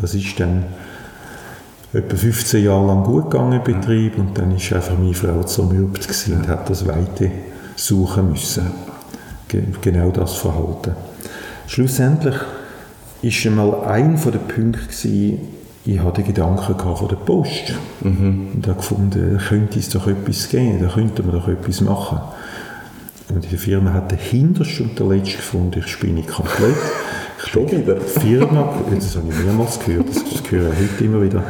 [0.00, 0.64] Das ist dann
[1.92, 6.08] etwa 15 Jahre lang gut gegangen im Betrieb und dann ist einfach meine Frau zermürbt
[6.28, 7.30] und hat das Weite
[7.76, 8.70] suchen müssen.
[9.80, 10.92] genau das Verhalten.
[11.66, 12.36] Schlussendlich
[13.22, 15.38] ist einmal ein von den Punkten gewesen,
[15.84, 18.48] ich hatte Gedanken von der Post mhm.
[18.54, 22.18] und habe gefunden, da könnte es doch etwas geben, da könnte man doch etwas machen.
[23.28, 26.76] Und die Firma hat den hintersten und den letzten gefunden, ich spinne komplett.
[27.38, 27.94] Schon wieder?
[27.94, 31.44] Die Firma, das habe ich mehrmals gehört, das höre ich heute immer wieder,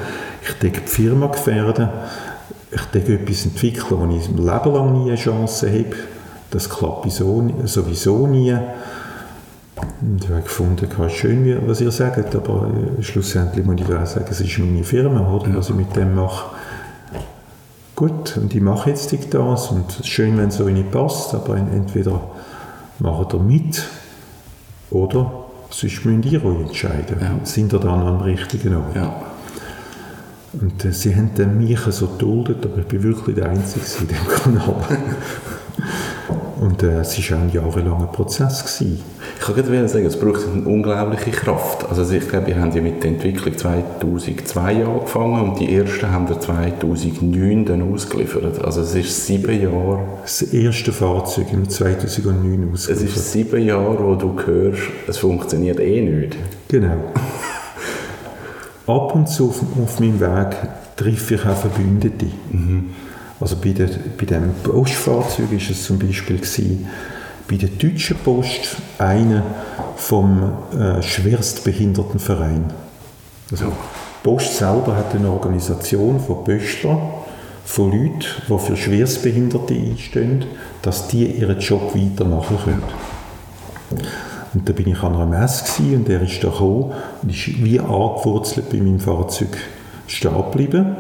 [0.49, 1.89] ich denke, die Firma gefährden,
[2.71, 5.97] ich denke, etwas entwickeln, wo ich im Leben lang nie eine Chance habe,
[6.51, 8.57] das klappt sowieso nie.
[10.01, 14.07] Und ich habe gefunden, es schön, was ihr sagt, aber äh, schlussendlich muss ich auch
[14.07, 16.47] sagen, es ist meine Firma, oder, was ich mit dem mache.
[17.95, 21.35] Gut, und ich mache jetzt das und es ist schön, wenn es so nicht passt,
[21.35, 22.21] aber entweder
[22.99, 23.83] macht ihr mit
[24.91, 25.31] oder
[25.71, 27.17] sonst müsst ihr euch entscheiden.
[27.21, 27.45] Ja.
[27.45, 28.97] Sind ihr dann am richtigen Ort?
[28.97, 29.15] Ja.
[30.61, 34.09] Und äh, sie haben dann mich so geduldet, aber ich bin wirklich der Einzige in
[34.09, 34.99] diesem Kanal.
[36.61, 38.65] Und äh, es war auch ein jahrelanger Prozess.
[38.65, 39.03] Gewesen.
[39.39, 41.87] Ich kann gerade sagen, es braucht eine unglaubliche Kraft.
[41.89, 46.29] Also ich glaube, wir haben ja mit der Entwicklung 2002 angefangen und die ersten haben
[46.29, 48.65] wir 2009 dann ausgeliefert.
[48.65, 50.01] Also es ist sieben Jahre...
[50.23, 53.09] Das erste Fahrzeug im 2009 ausgeliefert.
[53.09, 56.37] Es ist sieben Jahre, wo du hörst, es funktioniert eh nicht.
[56.69, 57.13] Genau.
[58.87, 60.57] Ab und zu auf, auf meinem Weg
[60.97, 62.27] treffe ich auch Verbündete.
[62.51, 62.91] Mhm.
[63.39, 66.89] Also bei, der, bei dem Postfahrzeug war es zum Beispiel gewesen,
[67.49, 69.43] bei der Deutschen Post einer
[69.97, 72.73] vom äh, Schwerstbehindertenverein.
[73.51, 73.73] Also die
[74.23, 76.99] Post selber hat eine Organisation von Pöstlern,
[77.65, 80.45] von Leuten, die für Schwerstbehinderte einstehen,
[80.83, 82.83] dass die ihren Job weitermachen können.
[84.57, 87.79] Und da bin ich an einer Messe und er ist da gekommen und ist wie
[87.79, 89.55] angewurzelt bei meinem Fahrzeug
[90.07, 90.97] stehen geblieben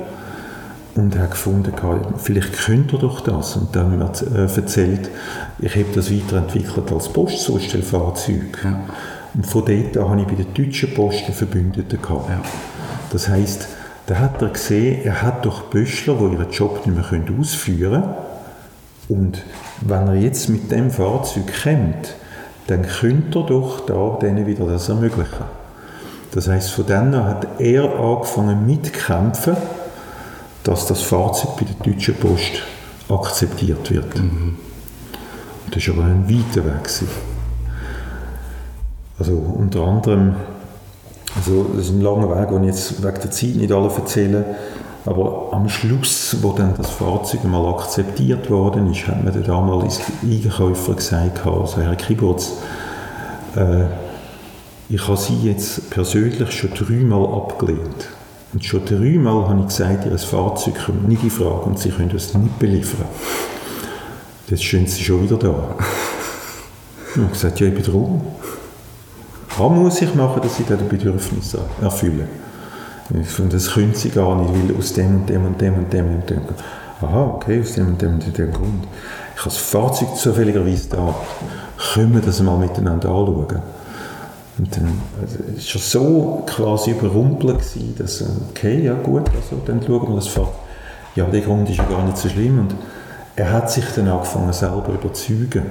[0.95, 1.73] und hat gefunden,
[2.19, 3.57] vielleicht könnte er doch das.
[3.57, 5.09] Und dann hat er äh, erzählt,
[5.59, 8.59] ich habe das weiterentwickelt als Postzustellfahrzeug.
[8.63, 8.81] Ja.
[9.33, 12.29] Und von dort an habe ich bei der Deutschen Post einen Verbündeten gehabt.
[12.29, 12.43] Ja.
[13.11, 13.69] Das heisst,
[14.07, 18.15] da hat er gesehen, er hat doch Böschler, die ihren Job nicht mehr ausführen können.
[19.09, 19.43] Und
[19.81, 22.17] wenn er jetzt mit dem Fahrzeug kommt,
[22.67, 25.45] dann könnte er doch da denen wieder das ermöglichen.
[26.33, 29.57] Das heißt, von dann an hat er angefangen mitzukämpfen,
[30.65, 32.63] dass das Fahrzeug bei der Deutschen Post
[33.09, 34.17] akzeptiert wird.
[34.17, 34.57] Mhm.
[35.71, 36.85] Das war aber ein weiter Weg.
[36.85, 37.09] Gewesen.
[39.19, 40.35] Also unter anderem,
[41.35, 44.45] also das ist ein langer Weg, den ich jetzt wegen der Zeit nicht alle erzähle,
[45.07, 49.95] aber am Schluss, wo dann das Fahrzeug mal akzeptiert worden ist, hat mir der damalige
[50.23, 52.53] Einkäufer gesagt, also Herr Kiburz,
[53.57, 53.85] äh,
[54.89, 58.09] Ich habe sie jetzt persönlich schon dreimal abgelehnt.
[58.53, 62.15] Und schon dreimal habe ich gesagt, ihr Fahrzeug kommt nicht in Frage und sie können
[62.15, 63.07] es nicht beliefern.
[64.49, 65.75] Jetzt stehen sie schon wieder da.
[67.11, 68.23] Ich habe gesagt, ja, ich bin drum.
[69.59, 71.61] Was muss ich machen, dass sie diese Bedürfnisse
[73.11, 76.31] das können sie gar nicht, weil aus dem und dem und dem und dem und
[76.31, 76.41] dem.
[77.01, 78.87] Aha, okay, aus dem und dem und dem Grund.
[79.35, 81.15] Ich habe das Fahrzeug zufälligerweise da.
[81.93, 83.63] Können wir das mal miteinander anschauen?
[84.59, 87.61] Und dann also, ist er so quasi überrumpelt
[87.99, 90.55] dass, okay, ja gut, also, dann schauen wir das Fahrzeug.
[91.15, 92.59] Ja, der Grund ist ja gar nicht so schlimm.
[92.61, 92.75] Und
[93.37, 95.63] er hat sich dann angefangen, selber überzeugen.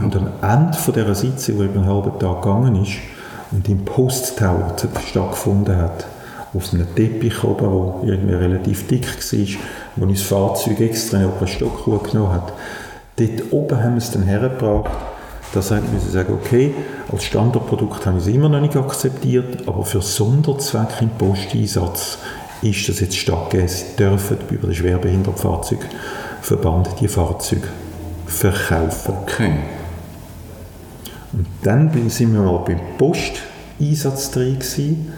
[0.00, 2.94] Und am Ende von dieser Sitzung, die über einen halben Tag gegangen ist,
[3.52, 4.74] und im Post-Tower
[5.06, 6.06] stattgefunden hat,
[6.54, 9.58] auf einem Teppich oben, der irgendwie relativ dick war,
[9.96, 12.52] wo uns das Fahrzeug extra auf einen Stock genommen hat.
[13.16, 14.90] Dort oben haben wir es dann hergebracht,
[15.52, 16.74] dass wir sagen, okay,
[17.10, 22.18] als Standardprodukt haben wir es immer noch nicht akzeptiert, aber für Sonderzweck im Posteinsatz
[22.62, 23.68] ist das jetzt stattgegeben.
[23.68, 27.68] Sie dürfen über den Schwerbehindertenfahrzeugverband die Fahrzeuge
[28.26, 29.14] verkaufen.
[29.22, 29.52] Okay.
[31.32, 35.12] Und dann sind wir mal beim Posteinsatz drin gewesen.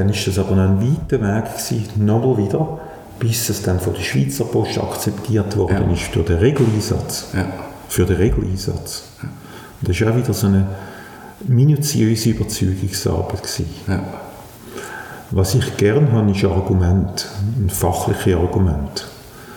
[0.00, 2.80] Dann ist das aber noch ein weiter Weg gewesen, nochmal wieder,
[3.18, 5.92] bis es dann von der Schweizer Post akzeptiert worden ja.
[5.92, 7.28] ist für den Regeleinsatz.
[7.34, 7.44] Ja.
[7.86, 9.02] Für den Regeleinsatz.
[9.22, 9.28] Ja.
[9.82, 10.66] Das war auch wieder so eine
[11.46, 13.42] minutiöse Überzeugungsarbeit.
[13.42, 13.66] Gewesen.
[13.86, 14.02] Ja.
[15.32, 19.06] Was ich gerne habe, ist Argument, ein fachliches Argument.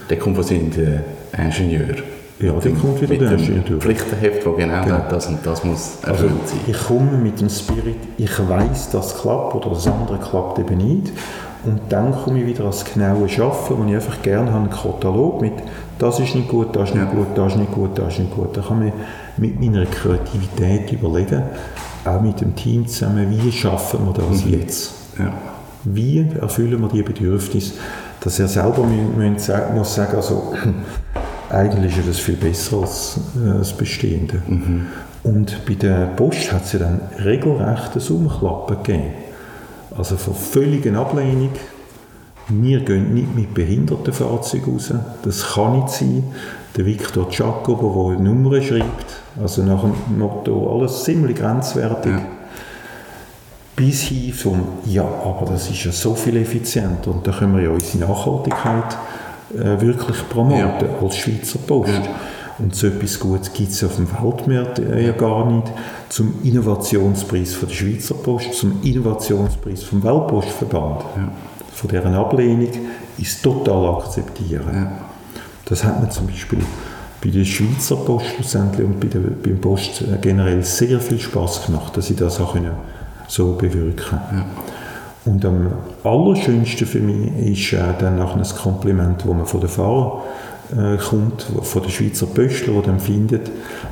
[0.10, 1.04] Der kommt von seinen
[1.38, 1.96] Ingenieur.
[2.40, 3.80] Ja, dann kommt wieder der Ingenieur.
[3.80, 6.60] Pflichtenheft, wo genau, genau, das und das muss erfüllt also, sein.
[6.68, 10.78] Ich komme mit dem Spirit, ich weiß, dass es klappt oder das andere klappt eben
[10.78, 11.14] nicht.
[11.66, 15.42] Und dann komme ich wieder als genaue Schaffen, wo ich einfach gerne habe, einen Katalog
[15.42, 15.54] mit
[16.00, 18.36] das ist nicht gut, das ist nicht gut, das ist nicht gut, das ist nicht
[18.36, 18.58] gut.
[18.58, 18.92] Da kann man
[19.38, 21.44] mit meiner Kreativität überlegen,
[22.04, 24.52] auch mit dem Team zusammen, wie schaffen wir das mhm.
[24.52, 24.94] jetzt?
[25.18, 25.34] Ja.
[25.86, 27.74] Wie erfüllen wir die Bedürfnisse,
[28.20, 30.54] dass er selber muss sagen, also
[31.54, 34.42] eigentlich ist das viel besser als äh, das Bestehende.
[34.48, 34.88] Mhm.
[35.24, 39.14] Und bei der Post hat es ja dann regelrecht ein Umklappen gegeben.
[39.98, 41.52] Also von völliger Ablehnung,
[42.50, 46.24] wir gehen nicht mit Behindertenfahrzeugen raus, das kann nicht sein.
[46.76, 52.12] Der Victor Giacobo, der Nummern schreibt, also nach dem Motto, alles ziemlich grenzwertig.
[52.12, 52.22] Ja.
[53.76, 57.64] Bis hin zum, ja, aber das ist ja so viel effizienter und da können wir
[57.64, 58.98] ja unsere Nachhaltigkeit
[59.56, 61.02] äh, wirklich promoten ja.
[61.02, 61.92] als Schweizer Post.
[61.92, 62.16] Ja.
[62.60, 65.72] Und so etwas Gutes gibt es auf dem Weltmarkt äh, ja gar nicht.
[66.10, 71.02] Zum Innovationspreis von der Schweizer Post, zum Innovationspreis vom Weltpostverband.
[71.02, 71.32] Ja.
[71.74, 72.70] Von deren Ablehnung
[73.18, 74.70] ist total akzeptieren.
[74.74, 74.92] Ja.
[75.66, 76.60] Das hat man zum Beispiel
[77.24, 81.66] bei der Schweizer Post schlussendlich und bei der, beim Post äh, generell sehr viel Spaß
[81.66, 82.72] gemacht, dass sie das auch können
[83.28, 84.46] so bewirken ja.
[85.26, 85.72] Und am
[86.04, 90.22] allerschönsten für mich ist äh, dann auch ein Kompliment, das man von den Fahrern
[90.72, 93.50] äh, kommt, von den Schweizer Pöstler, die dann findet,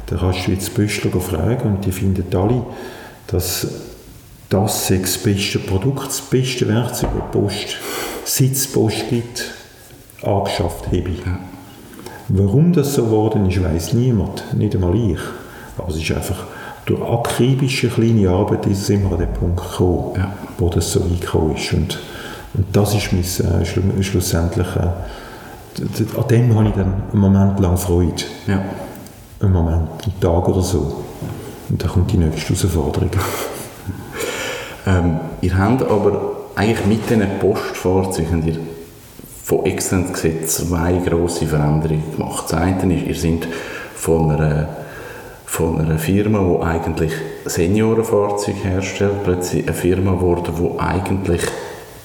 [0.08, 2.64] da kannst du jetzt Pöstler fragen und die finden alle,
[3.28, 3.68] dass
[4.50, 7.78] das das beste Produkt, das beste Werkzeug, das Post,
[8.26, 9.52] seit es Post gibt,
[10.22, 10.98] angeschafft habe.
[10.98, 11.40] Ja.
[12.28, 15.20] Warum das so geworden ist, weiß niemand, nicht einmal ich.
[15.78, 16.46] Aber es ist einfach
[16.86, 20.34] durch akribische kleine Arbeit ist es immer an den Punkt gekommen, ja.
[20.58, 21.74] wo das so weit gekommen ist.
[21.74, 22.00] Und,
[22.54, 27.60] und das ist mein, äh, schlu schlussendlich, äh, an dem habe ich dann einen Moment
[27.60, 28.24] lang Freude.
[28.48, 28.62] Ja.
[29.40, 31.04] Einen Moment, einen Tag oder so.
[31.70, 33.10] Und dann kommt die nächste Herausforderung.
[34.86, 38.58] ähm, ihr habt aber eigentlich mit diesen Postfahrzeugen ihr
[39.44, 42.46] von extern gesehen zwei grosse Veränderungen gemacht.
[42.50, 43.48] Das eine ist, ihr seid
[43.96, 44.81] von einer
[45.52, 47.12] von einer Firma, die eigentlich
[47.44, 51.42] Seniorenfahrzeuge herstellt, plötzlich eine Firma geworden, die eigentlich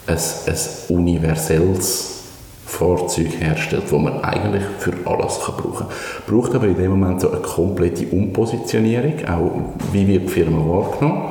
[0.09, 2.25] ein, ein universelles
[2.67, 6.27] Fahrzeug herstellt, das man eigentlich für alles kann brauchen kann.
[6.27, 9.53] Braucht aber in dem Moment so eine komplette Umpositionierung, auch
[9.93, 11.23] wie wird die Firma wahrgenommen.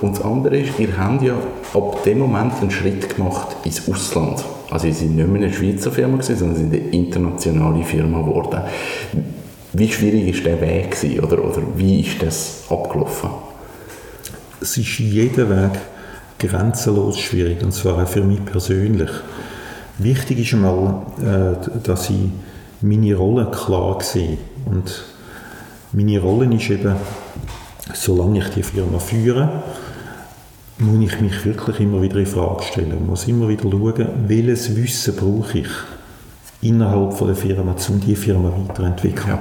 [0.00, 1.34] Und das andere ist, ihr habt ja
[1.74, 4.44] ab dem Moment einen Schritt gemacht ins Ausland.
[4.70, 8.60] Also ihr seid nicht mehr eine Schweizer Firma, gewesen, sondern sind eine internationale Firma geworden.
[9.78, 13.30] Wie schwierig ist der Weg gewesen, oder, oder wie ist das abgelaufen?
[14.60, 15.78] Es ist jeder Weg
[16.40, 19.10] grenzenlos schwierig, und zwar auch für mich persönlich.
[19.98, 22.28] Wichtig ist einmal, äh, dass ich
[22.80, 24.38] meine Rolle klar sehe.
[24.64, 25.04] Und
[25.92, 26.96] meine Rolle ist eben,
[27.94, 29.62] solange ich die Firma führe,
[30.78, 32.94] muss ich mich wirklich immer wieder in Frage stellen.
[33.00, 35.68] Ich muss immer wieder schauen, welches Wissen brauche ich
[36.62, 39.28] innerhalb von der Firma, um die Firma weiterzuentwickeln.
[39.28, 39.38] Ja.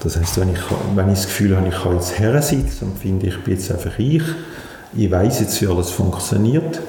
[0.00, 0.60] Das heißt, wenn ich,
[0.94, 3.72] wenn ich das Gefühl habe, ich kann jetzt her sitzen und finde, ich bin jetzt
[3.72, 4.22] einfach ich,
[4.94, 6.80] ich weiß jetzt, wie alles funktioniert,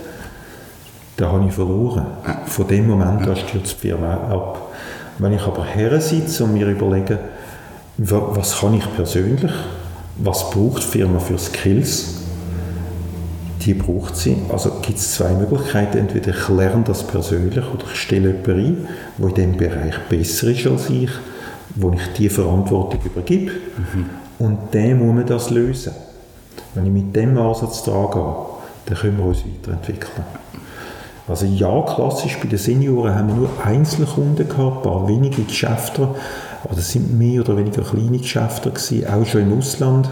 [1.17, 2.05] da habe ich verloren.
[2.45, 4.73] Von dem Moment an stürzt die Firma ab.
[5.17, 7.19] Wenn ich aber her sitze und mir überlege,
[7.97, 9.51] was kann ich persönlich,
[10.17, 12.24] was braucht die Firma für Skills,
[13.65, 14.37] die braucht sie.
[14.49, 15.97] Also gibt es zwei Möglichkeiten.
[15.97, 20.47] Entweder ich lerne das persönlich oder ich stelle jemanden ein, der in diesem Bereich besser
[20.47, 21.09] ist als ich,
[21.75, 23.51] wo ich die Verantwortung übergebe.
[23.51, 24.09] Mhm.
[24.37, 25.93] Und dann muss man das lösen.
[26.73, 28.35] Wenn ich mit dem Ansatz da gehe,
[28.85, 30.25] dann können wir uns weiterentwickeln.
[31.27, 36.09] Also ja, klassisch bei den Senioren haben wir nur Einzelkunden gehabt, ein paar wenige Geschäfte,
[36.63, 40.07] aber das sind mehr oder weniger kleine Geschäfte gewesen, auch schon im Ausland.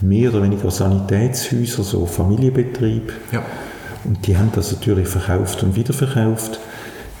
[0.00, 3.12] Mehr oder weniger Sanitätshäuser, so Familienbetrieb.
[3.32, 3.42] Ja.
[4.04, 6.58] Und die haben das natürlich verkauft und wiederverkauft.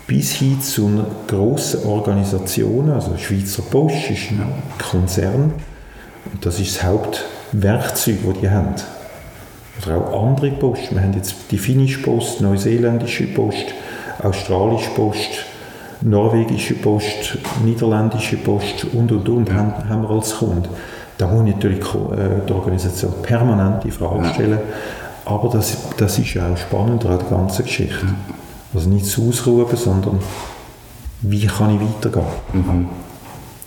[0.06, 4.42] Bis hin zu einer grossen Organisation, also Schweizer Post ist ein
[4.78, 5.52] Konzern.
[6.32, 8.74] Und das ist das Hauptwerkzeug, das die haben.
[9.86, 10.90] Oder auch andere Post.
[10.90, 13.74] Wir haben jetzt die finnische Post, neuseeländische Post,
[14.22, 15.44] australische Post,
[16.02, 20.68] norwegische Post, niederländische Post und und und haben, haben wir als Kunden.
[21.20, 24.58] Da muss natürlich äh, die Organisation permanent die Frage stellen.
[25.26, 28.06] Aber das, das ist ja auch spannend an der ganzen Geschichte.
[28.72, 30.18] Also nicht zu ausruhen, sondern
[31.20, 32.24] wie kann ich weitergehen?
[32.54, 32.88] Mhm.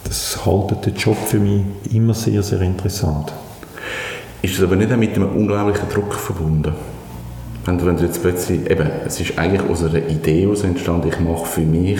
[0.03, 3.31] Das hält den Job für mich immer sehr, sehr interessant.
[4.41, 6.73] Ist das aber nicht mit einem unglaublichen Druck verbunden?
[7.65, 11.19] Wenn du, wenn du jetzt plötzlich, eben, es ist eigentlich aus einer Idee entstanden, ich
[11.19, 11.99] mache für mich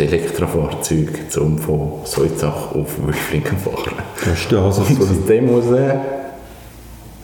[0.00, 3.92] ein Elektrofahrzeug, um von Solzach auf Wüstflinken zu fahren.
[4.24, 4.90] Das ist Ansatz.
[4.90, 6.00] Und aus dem heraus,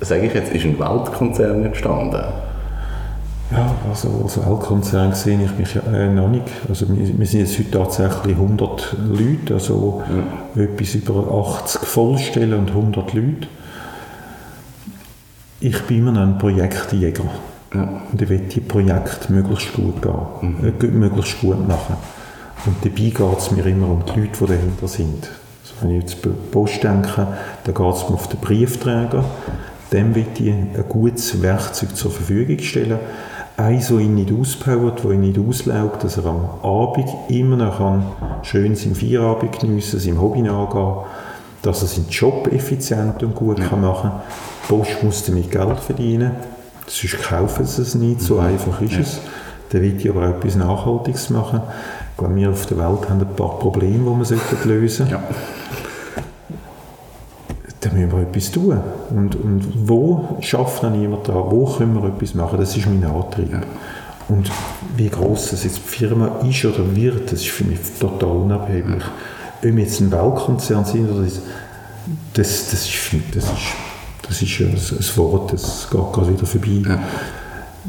[0.00, 2.22] sage ich jetzt, ist ein Weltkonzern entstanden.
[3.50, 6.44] Ja, also als Weltkonzern sehe ich mich äh, noch nicht.
[6.68, 10.02] Also wir, wir sind jetzt heute tatsächlich 100 Leute, also
[10.54, 10.62] ja.
[10.62, 13.48] etwas über 80 Vollstellen und 100 Leute.
[15.60, 17.24] Ich bin immer noch ein Projektjäger.
[17.74, 18.02] Ja.
[18.12, 20.74] Und ich will die Projekte möglichst gut gehen, mhm.
[20.80, 21.96] äh, möglichst gut machen.
[22.66, 25.30] Und dabei geht es mir immer um die Leute, die dahinter sind.
[25.62, 27.26] Also wenn ich jetzt Post denke,
[27.64, 29.24] dann geht es mir auf den Briefträger.
[29.92, 32.98] Dem will ich ein gutes Werkzeug zur Verfügung stellen.
[33.56, 37.78] Eins, das ihn nicht auspowert, das ihn nicht auslaugt, dass er am Abend immer noch
[37.78, 38.04] kann
[38.42, 40.96] schön seinen Feierabend geniessen, seinem Hobby nachgehen,
[41.62, 44.20] dass er seinen Job effizient und gut kann machen kann.
[44.64, 46.32] Die Post muss damit Geld verdienen,
[46.86, 48.40] sonst kaufen sie es nicht, so mhm.
[48.40, 49.20] einfach ist es.
[49.70, 51.60] Dann will ich aber auch etwas Nachhaltiges machen.
[52.12, 55.12] Ich glaube, wir auf der Welt haben ein paar Probleme, die wir lösen sollten.
[55.12, 55.22] Ja.
[57.80, 58.80] Da müssen wir etwas tun.
[59.10, 61.34] Und, und wo schafft noch niemand da?
[61.34, 62.58] Wo können wir etwas machen?
[62.58, 63.52] Das ist mein Antrieb.
[63.52, 63.60] Ja.
[64.28, 64.50] Und
[64.96, 69.02] wie groß das jetzt die Firma ist oder wird, das ist für mich total unabhängig.
[69.58, 71.40] Ob wir jetzt ein Weltkonzern sind oder das,
[72.34, 73.52] das, das, ist, das ist
[74.28, 76.82] das ist ein, ein Wort, das geht gerade wieder vorbei.
[76.86, 76.98] Ja.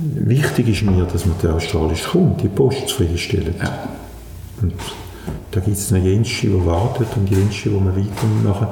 [0.02, 3.56] Wichtig ist mir, dass man den australischen Kunden, die Post zufriedenstellen.
[3.62, 3.90] Ja.
[4.62, 4.74] Und
[5.52, 8.68] da gibt es noch Jenste, die warten und Jenste, die wir weitermachen.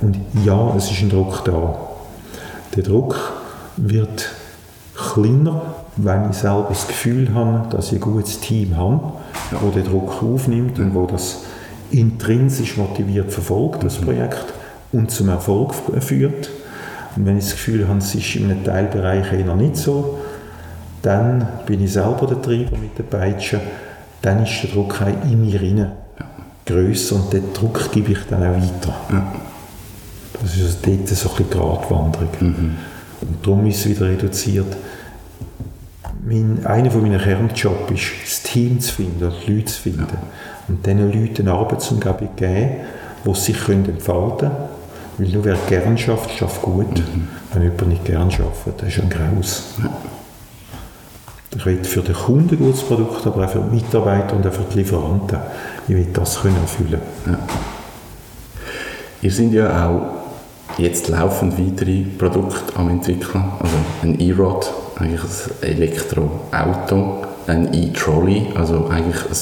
[0.00, 1.74] Und ja, es ist ein Druck da.
[2.76, 3.16] Der Druck
[3.76, 4.30] wird
[4.94, 9.12] kleiner, wenn ich selber das Gefühl habe, dass ich ein gutes Team habe,
[9.50, 9.58] ja.
[9.60, 11.42] wo den Druck aufnimmt und wo das
[11.90, 14.04] intrinsisch motiviert verfolgt, das mhm.
[14.04, 14.54] Projekt,
[14.92, 16.50] und zum Erfolg führt.
[17.16, 20.18] Und wenn ich das Gefühl habe, es ist in einem Teilbereich eher nicht so,
[21.02, 23.60] dann bin ich selber der Treiber mit der Peitsche,
[24.22, 25.92] dann ist der Druck in mir rein
[26.68, 28.94] grösser und den Druck gebe ich dann auch weiter.
[29.10, 29.32] Ja.
[30.34, 32.28] Das ist also dort so ein bisschen Gratwanderung.
[32.40, 32.76] Mhm.
[33.20, 34.76] Und darum ist es wieder reduziert.
[36.24, 40.00] Mein, einer von meinen Kernjobs ist, das Team zu finden, die Leute zu finden.
[40.00, 40.22] Ja.
[40.68, 42.70] Und diesen Leuten eine Arbeitsumgebung geben,
[43.24, 44.68] die sich entfalten können
[45.18, 46.96] weil nur wer gern schafft, schafft gut.
[46.96, 47.28] Mhm.
[47.52, 49.74] Wenn jemand nicht gern schafft, das ist ein Graus.
[49.82, 49.90] Ja.
[51.56, 54.52] Ich will für den Kunden ein gutes Produkt, aber auch für die Mitarbeiter und auch
[54.52, 55.38] für die Lieferanten.
[55.88, 57.00] Ich will das können erfüllen.
[57.26, 57.38] Ja.
[59.22, 60.18] Ihr seid ja auch
[60.78, 63.44] jetzt laufend weitere Produkte am entwickeln.
[63.58, 69.36] Also ein E-Rod, eigentlich ein Elektroauto, ein E-Trolley, also eigentlich ein,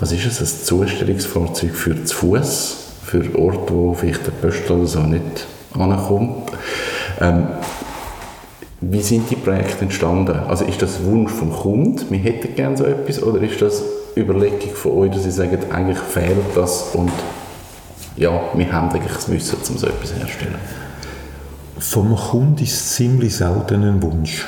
[0.00, 4.86] was ist es, ein Zustellungsfahrzeug für zu Fuß für Orte, wo vielleicht der Postal oder
[4.86, 6.50] so nicht ankommt.
[7.20, 7.46] Ähm,
[8.82, 10.36] wie sind die Projekte entstanden?
[10.48, 13.82] Also ist das Wunsch vom Kunden, wir hätten gerne so etwas, oder ist das
[14.16, 17.12] Überlegung von euch, dass sie sagen, eigentlich fehlt das und
[18.16, 20.56] ja, wir haben eigentlich das Wissen, um so etwas herzustellen?
[21.78, 24.46] Vom Kunden ist ziemlich selten ein Wunsch.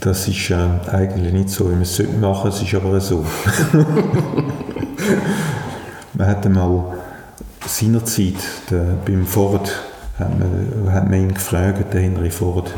[0.00, 0.56] Das ist äh,
[0.90, 3.24] eigentlich nicht so, wie man es machen sollte, es ist aber so.
[6.14, 6.84] man hat einmal
[7.66, 8.34] seinerzeit
[8.70, 9.70] der, beim Ford
[10.18, 12.72] hat man, hat man ihn gefragt, der Henry Ford,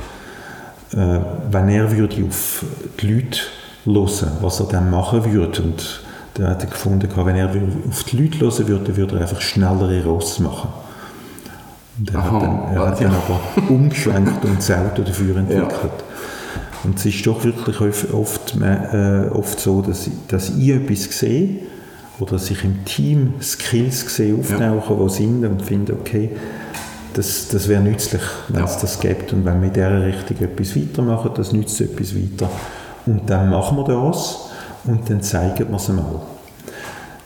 [0.93, 1.19] äh,
[1.51, 2.65] wenn er würde auf
[3.01, 3.41] die Leute
[3.85, 5.63] hören, was er dann machen würde.
[5.63, 6.01] Und
[6.35, 7.51] da hat er gefunden, wenn er
[7.89, 10.69] auf die Leute hören würde, würde er einfach schnellere Ross machen.
[11.99, 15.73] Und er Aha, hat dann, er hat dann aber umgeschwenkt und das Auto dafür entwickelt.
[15.73, 16.07] Ja.
[16.85, 17.81] Und es ist doch wirklich
[18.13, 21.61] oft, äh, oft so, dass, dass ich etwas sehe
[22.19, 25.07] oder dass ich im Team Skills sehe auftauchen, ja.
[25.07, 26.31] die sind und finde, okay,
[27.17, 29.33] das, das wäre nützlich, wenn es das gibt.
[29.33, 32.51] Und wenn wir in dieser Richtung etwas weitermachen, das nützt etwas weiter.
[33.07, 34.51] Und dann machen wir das
[34.85, 36.21] und dann zeigen wir es einmal.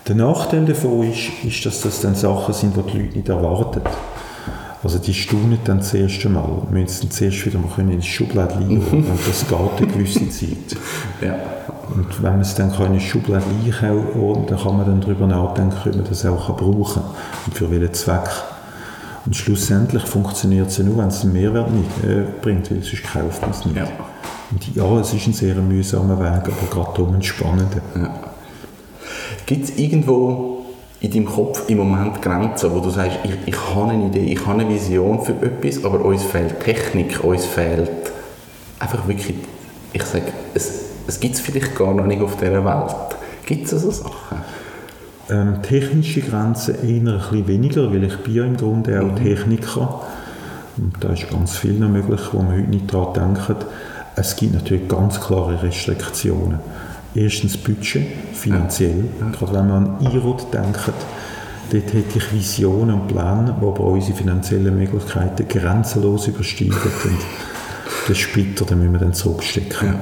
[0.06, 3.82] Der Nachteil davon ist, ist, dass das dann Sachen sind, die die Leute nicht erwarten.
[4.82, 8.58] Also die staunen dann das erste Mal, müssen dann zuerst wieder mal in die Schublade
[8.60, 10.76] liegen und das geht eine gewisse Zeit.
[11.20, 11.34] Ja.
[11.94, 15.76] Und wenn man es dann in die Schublade liegen dann kann man dann darüber nachdenken,
[15.86, 17.10] ob man das auch brauchen kann
[17.46, 18.28] und für welchen Zweck.
[19.30, 23.04] Und schlussendlich funktioniert es ja nur, wenn es einen Mehrwert nicht, äh, bringt, weil sonst
[23.04, 23.76] kauft man es nicht.
[23.76, 23.86] Ja.
[24.50, 27.80] Und ja, es ist ein sehr mühsamer Weg, aber gerade darum ein spannender.
[27.94, 28.12] Ja.
[29.46, 30.64] Gibt es irgendwo
[30.98, 34.44] in deinem Kopf im Moment Grenzen, wo du sagst, ich, ich habe eine Idee, ich
[34.44, 38.10] habe eine Vision für etwas, aber uns fehlt Technik, uns fehlt
[38.80, 39.36] einfach wirklich,
[39.92, 40.24] ich sage,
[40.54, 42.96] es, es gibt es vielleicht gar noch nicht auf dieser Welt.
[43.46, 44.29] Gibt es so Sachen?
[45.30, 49.16] Ähm, technische Grenzen eher ein bisschen weniger, weil ich bin ja im Grunde auch mhm.
[49.16, 50.02] Techniker.
[50.76, 53.64] Und da ist ganz viel noch möglich, wo man heute nicht daran denkt.
[54.16, 56.58] Es gibt natürlich ganz klare Restriktionen.
[57.14, 59.04] Erstens Budget, finanziell.
[59.20, 59.28] Ja.
[59.30, 60.92] Gerade wenn man an IROD denkt,
[61.70, 66.74] dort hätte ich Visionen und Pläne, die aber unsere finanziellen Möglichkeiten grenzenlos übersteigen.
[67.04, 67.18] und
[68.08, 69.88] das Splitter, den müssen wir dann zurückstecken.
[69.88, 70.00] Ja.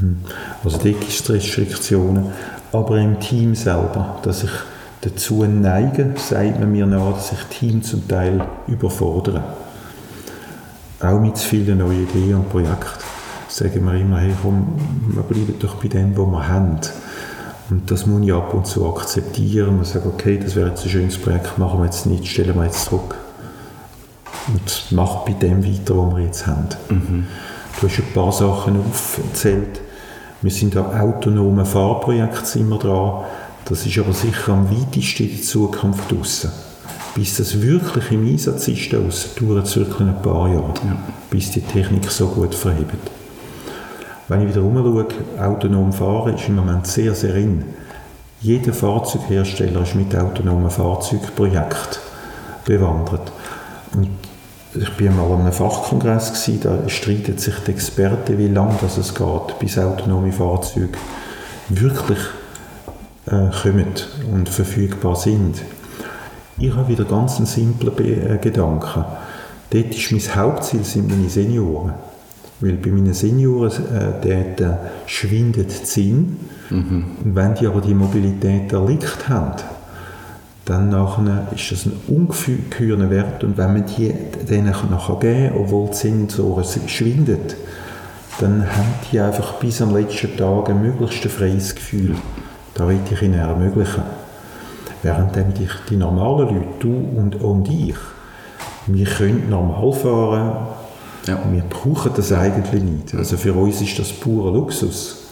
[0.00, 0.18] Hm.
[0.64, 2.32] Also dort gibt es Restriktionen
[2.76, 4.50] aber im Team selber, dass ich
[5.00, 9.42] dazu neige, sagt man mir nach, dass ich Team zum Teil überfordere.
[11.00, 13.04] Auch mit vielen neuen Ideen und Projekten
[13.48, 14.66] sagen wir immer, hey, komm,
[15.08, 16.78] wir bleiben doch bei dem, was wir haben.
[17.70, 19.76] Und das muss ich ab und zu akzeptieren.
[19.76, 22.64] Man sagt, okay, das wäre jetzt ein schönes Projekt, machen wir jetzt nicht, stellen wir
[22.64, 23.16] jetzt zurück.
[24.48, 26.68] Und mach bei dem weiter, was wir jetzt haben.
[26.90, 27.26] Mhm.
[27.80, 29.80] Du hast ein paar Sachen aufgezählt,
[30.42, 33.24] wir sind an autonomen Fahrprojekten immer dran.
[33.64, 36.50] Das ist aber sicher am weitesten in der Zukunft draussen.
[37.14, 40.96] Bis das wirklich im Einsatz ist, dauert es wirklich ein paar Jahre, ja.
[41.30, 43.10] bis die Technik so gut verhebt.
[44.28, 45.06] Wenn ich wieder umschaue,
[45.40, 47.64] autonom fahren ist im Moment sehr, sehr in.
[48.40, 52.02] Jeder Fahrzeughersteller ist mit autonomen Fahrzeugprojekten
[52.66, 53.32] bewandert.
[53.94, 54.10] Und
[54.76, 58.98] ich bin mal an einem Fachkongress gewesen, da streiten sich die Experten, wie lange das
[58.98, 60.98] es geht, bis autonome Fahrzeuge
[61.68, 62.18] wirklich
[63.26, 63.92] äh, kommen
[64.32, 65.62] und verfügbar sind.
[66.58, 69.04] Ich habe wieder ganz einen simplen Be äh, Gedanken.
[69.70, 71.94] Dort ist mein Hauptziel sind meine Senioren.
[72.60, 76.38] Weil bei meinen Senioren äh, dort, äh, schwindet der Sinn.
[76.70, 77.04] Mhm.
[77.24, 79.62] Und wenn die aber die Mobilität erlickt haben,
[80.66, 84.12] dann nachher ist das ein ungeheurer Wert und wenn man die
[84.50, 87.56] denen nachher geben kann, obwohl die Sensoren schwindet,
[88.40, 92.16] dann haben die einfach bis am letzten Tag ein möglichst freies Gefühl.
[92.74, 94.02] Da will ich ihnen ermöglichen.
[95.02, 97.94] Während die, die normalen Leute, du und, und ich,
[98.88, 100.52] wir können normal fahren,
[101.28, 101.38] ja.
[101.48, 103.14] wir brauchen das eigentlich nicht.
[103.14, 105.28] Also für uns ist das purer Luxus.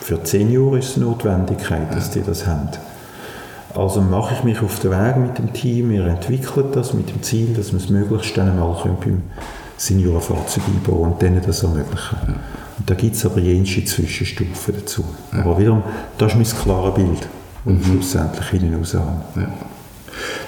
[0.00, 2.68] Für zehn Jahre ist es eine Notwendigkeit, dass die das haben.
[3.76, 7.22] Also mache ich mich auf den Weg mit dem Team, wir entwickeln das mit dem
[7.22, 8.74] Ziel, dass wir es möglichst dann mal
[9.04, 9.22] beim
[9.76, 12.16] Seniorenfahrzeug einbauen und denen das ermöglichen.
[12.26, 12.34] Ja.
[12.78, 15.04] Und da gibt es aber jenste Zwischenstufen dazu.
[15.32, 15.40] Ja.
[15.40, 15.82] Aber wiederum,
[16.16, 17.28] das ist mein klares Bild,
[17.66, 17.84] und mhm.
[17.84, 19.20] schlussendlich hinten raus haben.
[19.36, 19.48] Ja.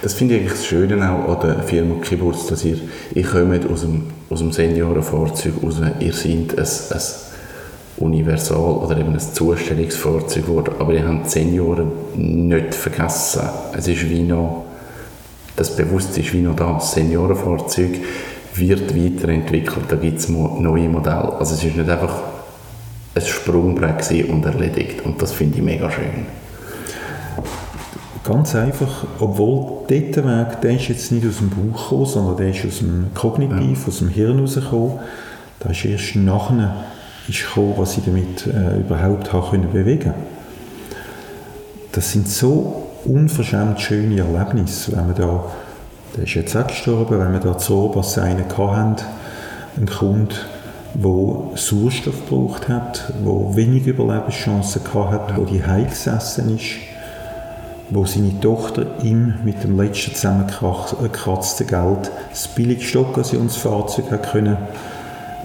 [0.01, 2.77] Das finde ich eigentlich das Schöne auch an der Firma Kiburz, dass ihr,
[3.13, 6.99] ihr kommt aus dem, aus dem Seniorenfahrzeug raus, ihr seid ein, ein
[7.99, 10.73] universal oder eben ein Zustellungsfahrzeug geworden.
[10.79, 13.41] Aber ich habe die Senioren nicht vergessen.
[13.77, 14.65] Es ist wie noch,
[15.55, 16.73] das Bewusstsein ist wie noch da.
[16.73, 17.99] Das Seniorenfahrzeug
[18.55, 21.33] wird weiterentwickelt, da gibt es neue Modelle.
[21.39, 22.21] Also es ist nicht einfach
[23.15, 25.05] ein Sprungbrett und erledigt.
[25.05, 26.25] Und das finde ich mega schön.
[28.23, 32.49] Ganz einfach, obwohl dieser Weg, der ist jetzt nicht aus dem Bauch gekommen, sondern der
[32.49, 33.87] ist aus dem Kognitiv, ja.
[33.87, 34.99] aus dem Hirn rausgekommen.
[35.59, 36.75] Da ist erst nachher
[37.27, 40.13] ist gekommen, was ich damit äh, überhaupt habe können bewegen.
[41.91, 45.45] Das sind so unverschämt schöne Erlebnisse, wenn man da,
[46.15, 49.03] der ist jetzt auch gestorben, wenn wir da zu Orbas einen hatten,
[49.77, 50.35] einen Kunden,
[50.95, 56.89] der Sauerstoff gebraucht hat, der wenig Überlebenschancen hatte, der die gesessen ist
[57.89, 64.57] wo seine Tochter ihm mit dem letzten zusammengekratzten Geld das billigste Occasionsfahrzeug hat können,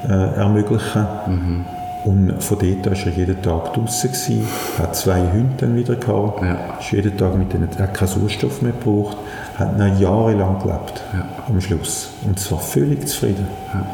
[0.08, 1.64] äh, ermöglichen mhm.
[2.04, 4.46] Und von dort war er jeden Tag draußen, gewesen,
[4.78, 6.76] hat zwei Hunde dann wieder gehabt, ja.
[6.78, 9.16] ist jeden Tag mit denen, hat keinen Sauerstoff mehr gebraucht,
[9.56, 11.26] hat noch jahrelang gelebt, ja.
[11.48, 12.10] am Schluss.
[12.26, 13.46] Und zwar völlig zufrieden.
[13.72, 13.86] Ja.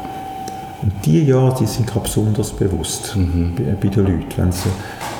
[0.81, 3.53] Und diese Jahre, die sind gerade besonders bewusst mhm.
[3.55, 4.27] bei, bei, den Leuten.
[4.35, 4.69] Wenn sie,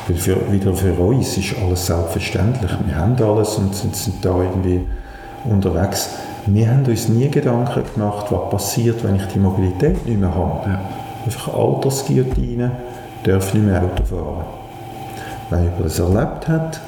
[0.08, 2.72] weil für, wieder für uns ist alles selbstverständlich.
[2.86, 4.82] Wir haben alles und sind, sind da irgendwie
[5.46, 6.10] unterwegs.
[6.48, 10.70] Wir haben uns nie Gedanken gemacht, was passiert, wenn ich die Mobilität nicht mehr habe.
[10.70, 10.80] Ja.
[11.26, 12.72] Einfach Altersguillotine,
[13.24, 14.46] darf nicht mehr Auto fahren.
[15.50, 16.82] Weil er das erlebt hat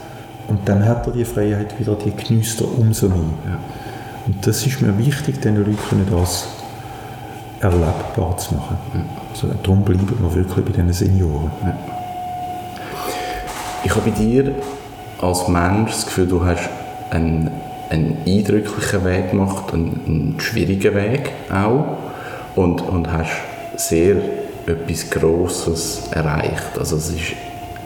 [0.48, 3.18] und dann hat er die Freiheit wieder, die genießt er umso mehr.
[3.46, 3.60] Ja.
[4.26, 6.48] Und das ist mir wichtig, den Leuten das
[7.60, 8.78] erlebbar zu machen.
[8.94, 9.02] Ja.
[9.32, 11.52] Also, darum bleiben wir wirklich bei diesen Senioren.
[11.64, 11.78] Ja.
[13.84, 14.56] Ich habe bei dir
[15.22, 16.70] als Mensch das Gefühl, du hast
[17.10, 17.52] einen,
[17.94, 21.98] einen eindrücklichen Weg gemacht, einen, einen schwierigen Weg auch
[22.56, 23.32] und, und hast
[23.76, 24.16] sehr
[24.66, 26.78] etwas Grosses erreicht.
[26.78, 27.34] Also es ist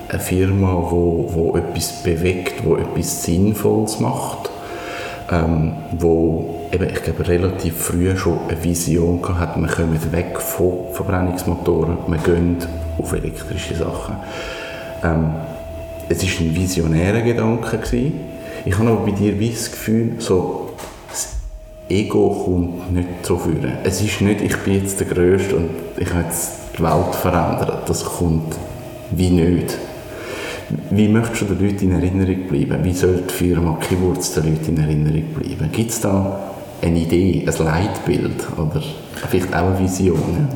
[0.10, 4.50] eine Firma, wo, wo etwas bewegt, wo etwas Sinnvolles macht,
[5.30, 10.94] ähm, wo eben, ich glaube, relativ früh schon eine Vision hat, wir kommen weg von
[10.94, 12.58] Verbrennungsmotoren, wir gehen
[12.98, 14.16] auf elektrische Sachen.
[15.04, 15.32] Ähm,
[16.08, 17.78] es war ein visionärer Gedanke.
[17.78, 18.37] Gewesen.
[18.68, 20.72] Ich habe aber bei dir das Gefühl, so,
[21.10, 21.38] das
[21.88, 23.78] Ego kommt nicht so führen.
[23.86, 27.90] Es ist nicht, ich bin jetzt der Größte und ich habe jetzt die Welt verändert.
[27.90, 28.58] Das kommt
[29.12, 29.78] wie nicht.
[30.90, 32.84] Wie möchtest du den Leuten in Erinnerung bleiben?
[32.84, 35.72] Wie soll die Firma Keywords den Leuten in Erinnerung bleiben?
[35.72, 36.38] Gibt es da
[36.82, 38.84] eine Idee, ein Leitbild oder
[39.30, 40.50] vielleicht auch eine Vision?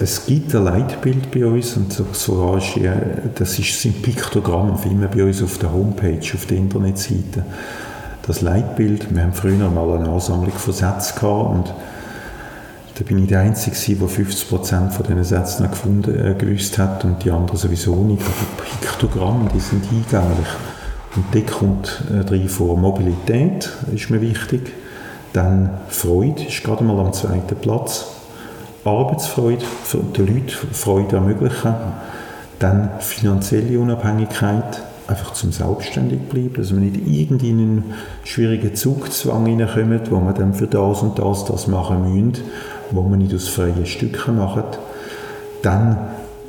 [0.00, 2.78] Es gibt ein Leitbild bei uns und sogar ist,
[3.34, 7.44] das ist ein Piktogramm, finden bei uns auf der Homepage, auf der Internetseite.
[8.26, 11.74] Das Leitbild, wir haben früher mal eine Ansammlung von Sätzen gehabt und
[12.96, 17.24] da bin ich der Einzige, der 50 von diesen Sätzen gefunden, äh, gewusst hat und
[17.24, 18.22] die anderen sowieso nicht.
[18.22, 18.32] Aber
[18.64, 20.48] die Piktogramme, die sind eingänglich.
[21.16, 24.72] Und dort kommt äh, drin vor Mobilität, ist mir wichtig.
[25.32, 28.13] Dann Freude ist gerade mal am zweiten Platz.
[28.84, 31.74] Arbeitsfreude, für die Leute Freude ermöglichen.
[32.58, 39.46] Dann finanzielle Unabhängigkeit, einfach zum selbstständig bleiben, dass man nicht irgendwie in einen schwierigen Zugzwang
[39.46, 42.44] hineinkommt, wo man dann für das und das das machen müssen,
[42.90, 44.78] wo man nicht aus freien Stücken macht.
[45.62, 45.98] Dann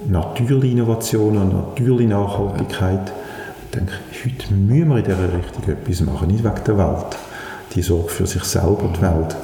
[0.07, 3.11] natürliche Innovation und natürliche Nachhaltigkeit.
[3.65, 7.17] Ich denke, heute müssen wir in dieser Richtung etwas machen, nicht wegen der Welt.
[7.73, 9.36] Die sorgt für sich selber, die Welt.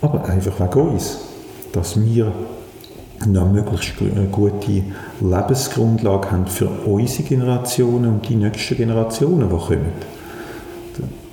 [0.00, 1.33] Aber einfach wegen uns.
[1.74, 2.32] Dass wir
[3.20, 3.94] eine möglichst
[4.30, 4.82] gute
[5.20, 9.92] Lebensgrundlage haben für unsere Generationen und die nächsten Generationen, die kommen.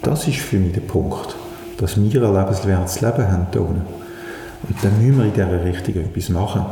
[0.01, 1.35] Das ist für mich der Punkt.
[1.77, 3.61] Dass wir ein lebenswertes Leben haben hier.
[3.61, 6.65] Und dann müssen wir in dieser Richtung etwas machen.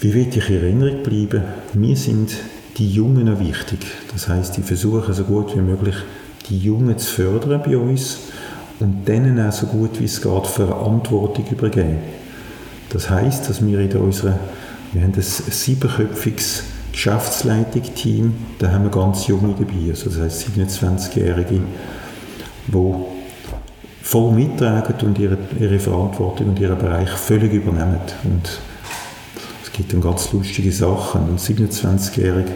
[0.00, 1.42] Wie will ich in Erinnerung bleiben?
[1.74, 2.36] Mir sind
[2.76, 3.80] die Jungen wichtig.
[4.12, 5.96] Das heißt, ich versuche so gut wie möglich,
[6.48, 8.18] die Jungen zu fördern bei uns
[8.80, 11.98] und denen auch so gut wie es geht Verantwortung übergeben.
[12.90, 14.38] Das heißt, dass wir in unserer,
[14.92, 16.62] wir haben ein siebenköpfiges
[16.92, 21.60] Geschäftsleitungsteam, da haben wir ganz junge dabei, also das heißt 27-Jährige,
[22.68, 22.72] die
[24.08, 28.00] voll mittragen und ihre, ihre Verantwortung und ihren Bereich völlig übernehmen.
[28.24, 28.58] Und
[29.62, 31.28] es gibt dann ganz lustige Sachen.
[31.28, 32.52] Ein 27-Jähriger,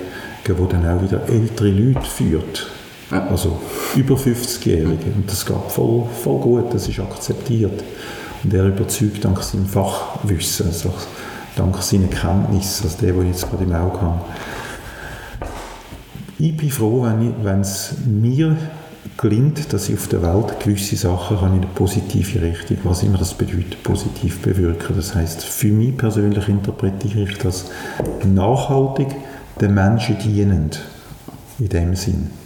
[0.48, 2.68] der dann auch wieder ältere Leute führt.
[3.10, 3.60] Also
[3.94, 5.12] über 50-Jährige.
[5.14, 7.84] Und das geht voll, voll gut, das ist akzeptiert.
[8.44, 10.92] Und er überzeugt dank seinem Fachwissen, also
[11.56, 14.20] dank seiner Kenntnis, also der, den ich jetzt gerade im Auge habe.
[16.38, 17.06] Ich bin froh,
[17.42, 18.56] wenn es mir
[19.16, 23.18] gelingt, dass ich auf der Welt gewisse Sachen kann in eine positive Richtung, was immer
[23.18, 24.96] das bedeutet, positiv bewirken.
[24.96, 27.66] Das heißt, für mich persönlich interpretiere ich das
[28.24, 29.08] nachhaltig
[29.60, 30.80] den Menschen dienend,
[31.58, 32.41] in dem Sinn.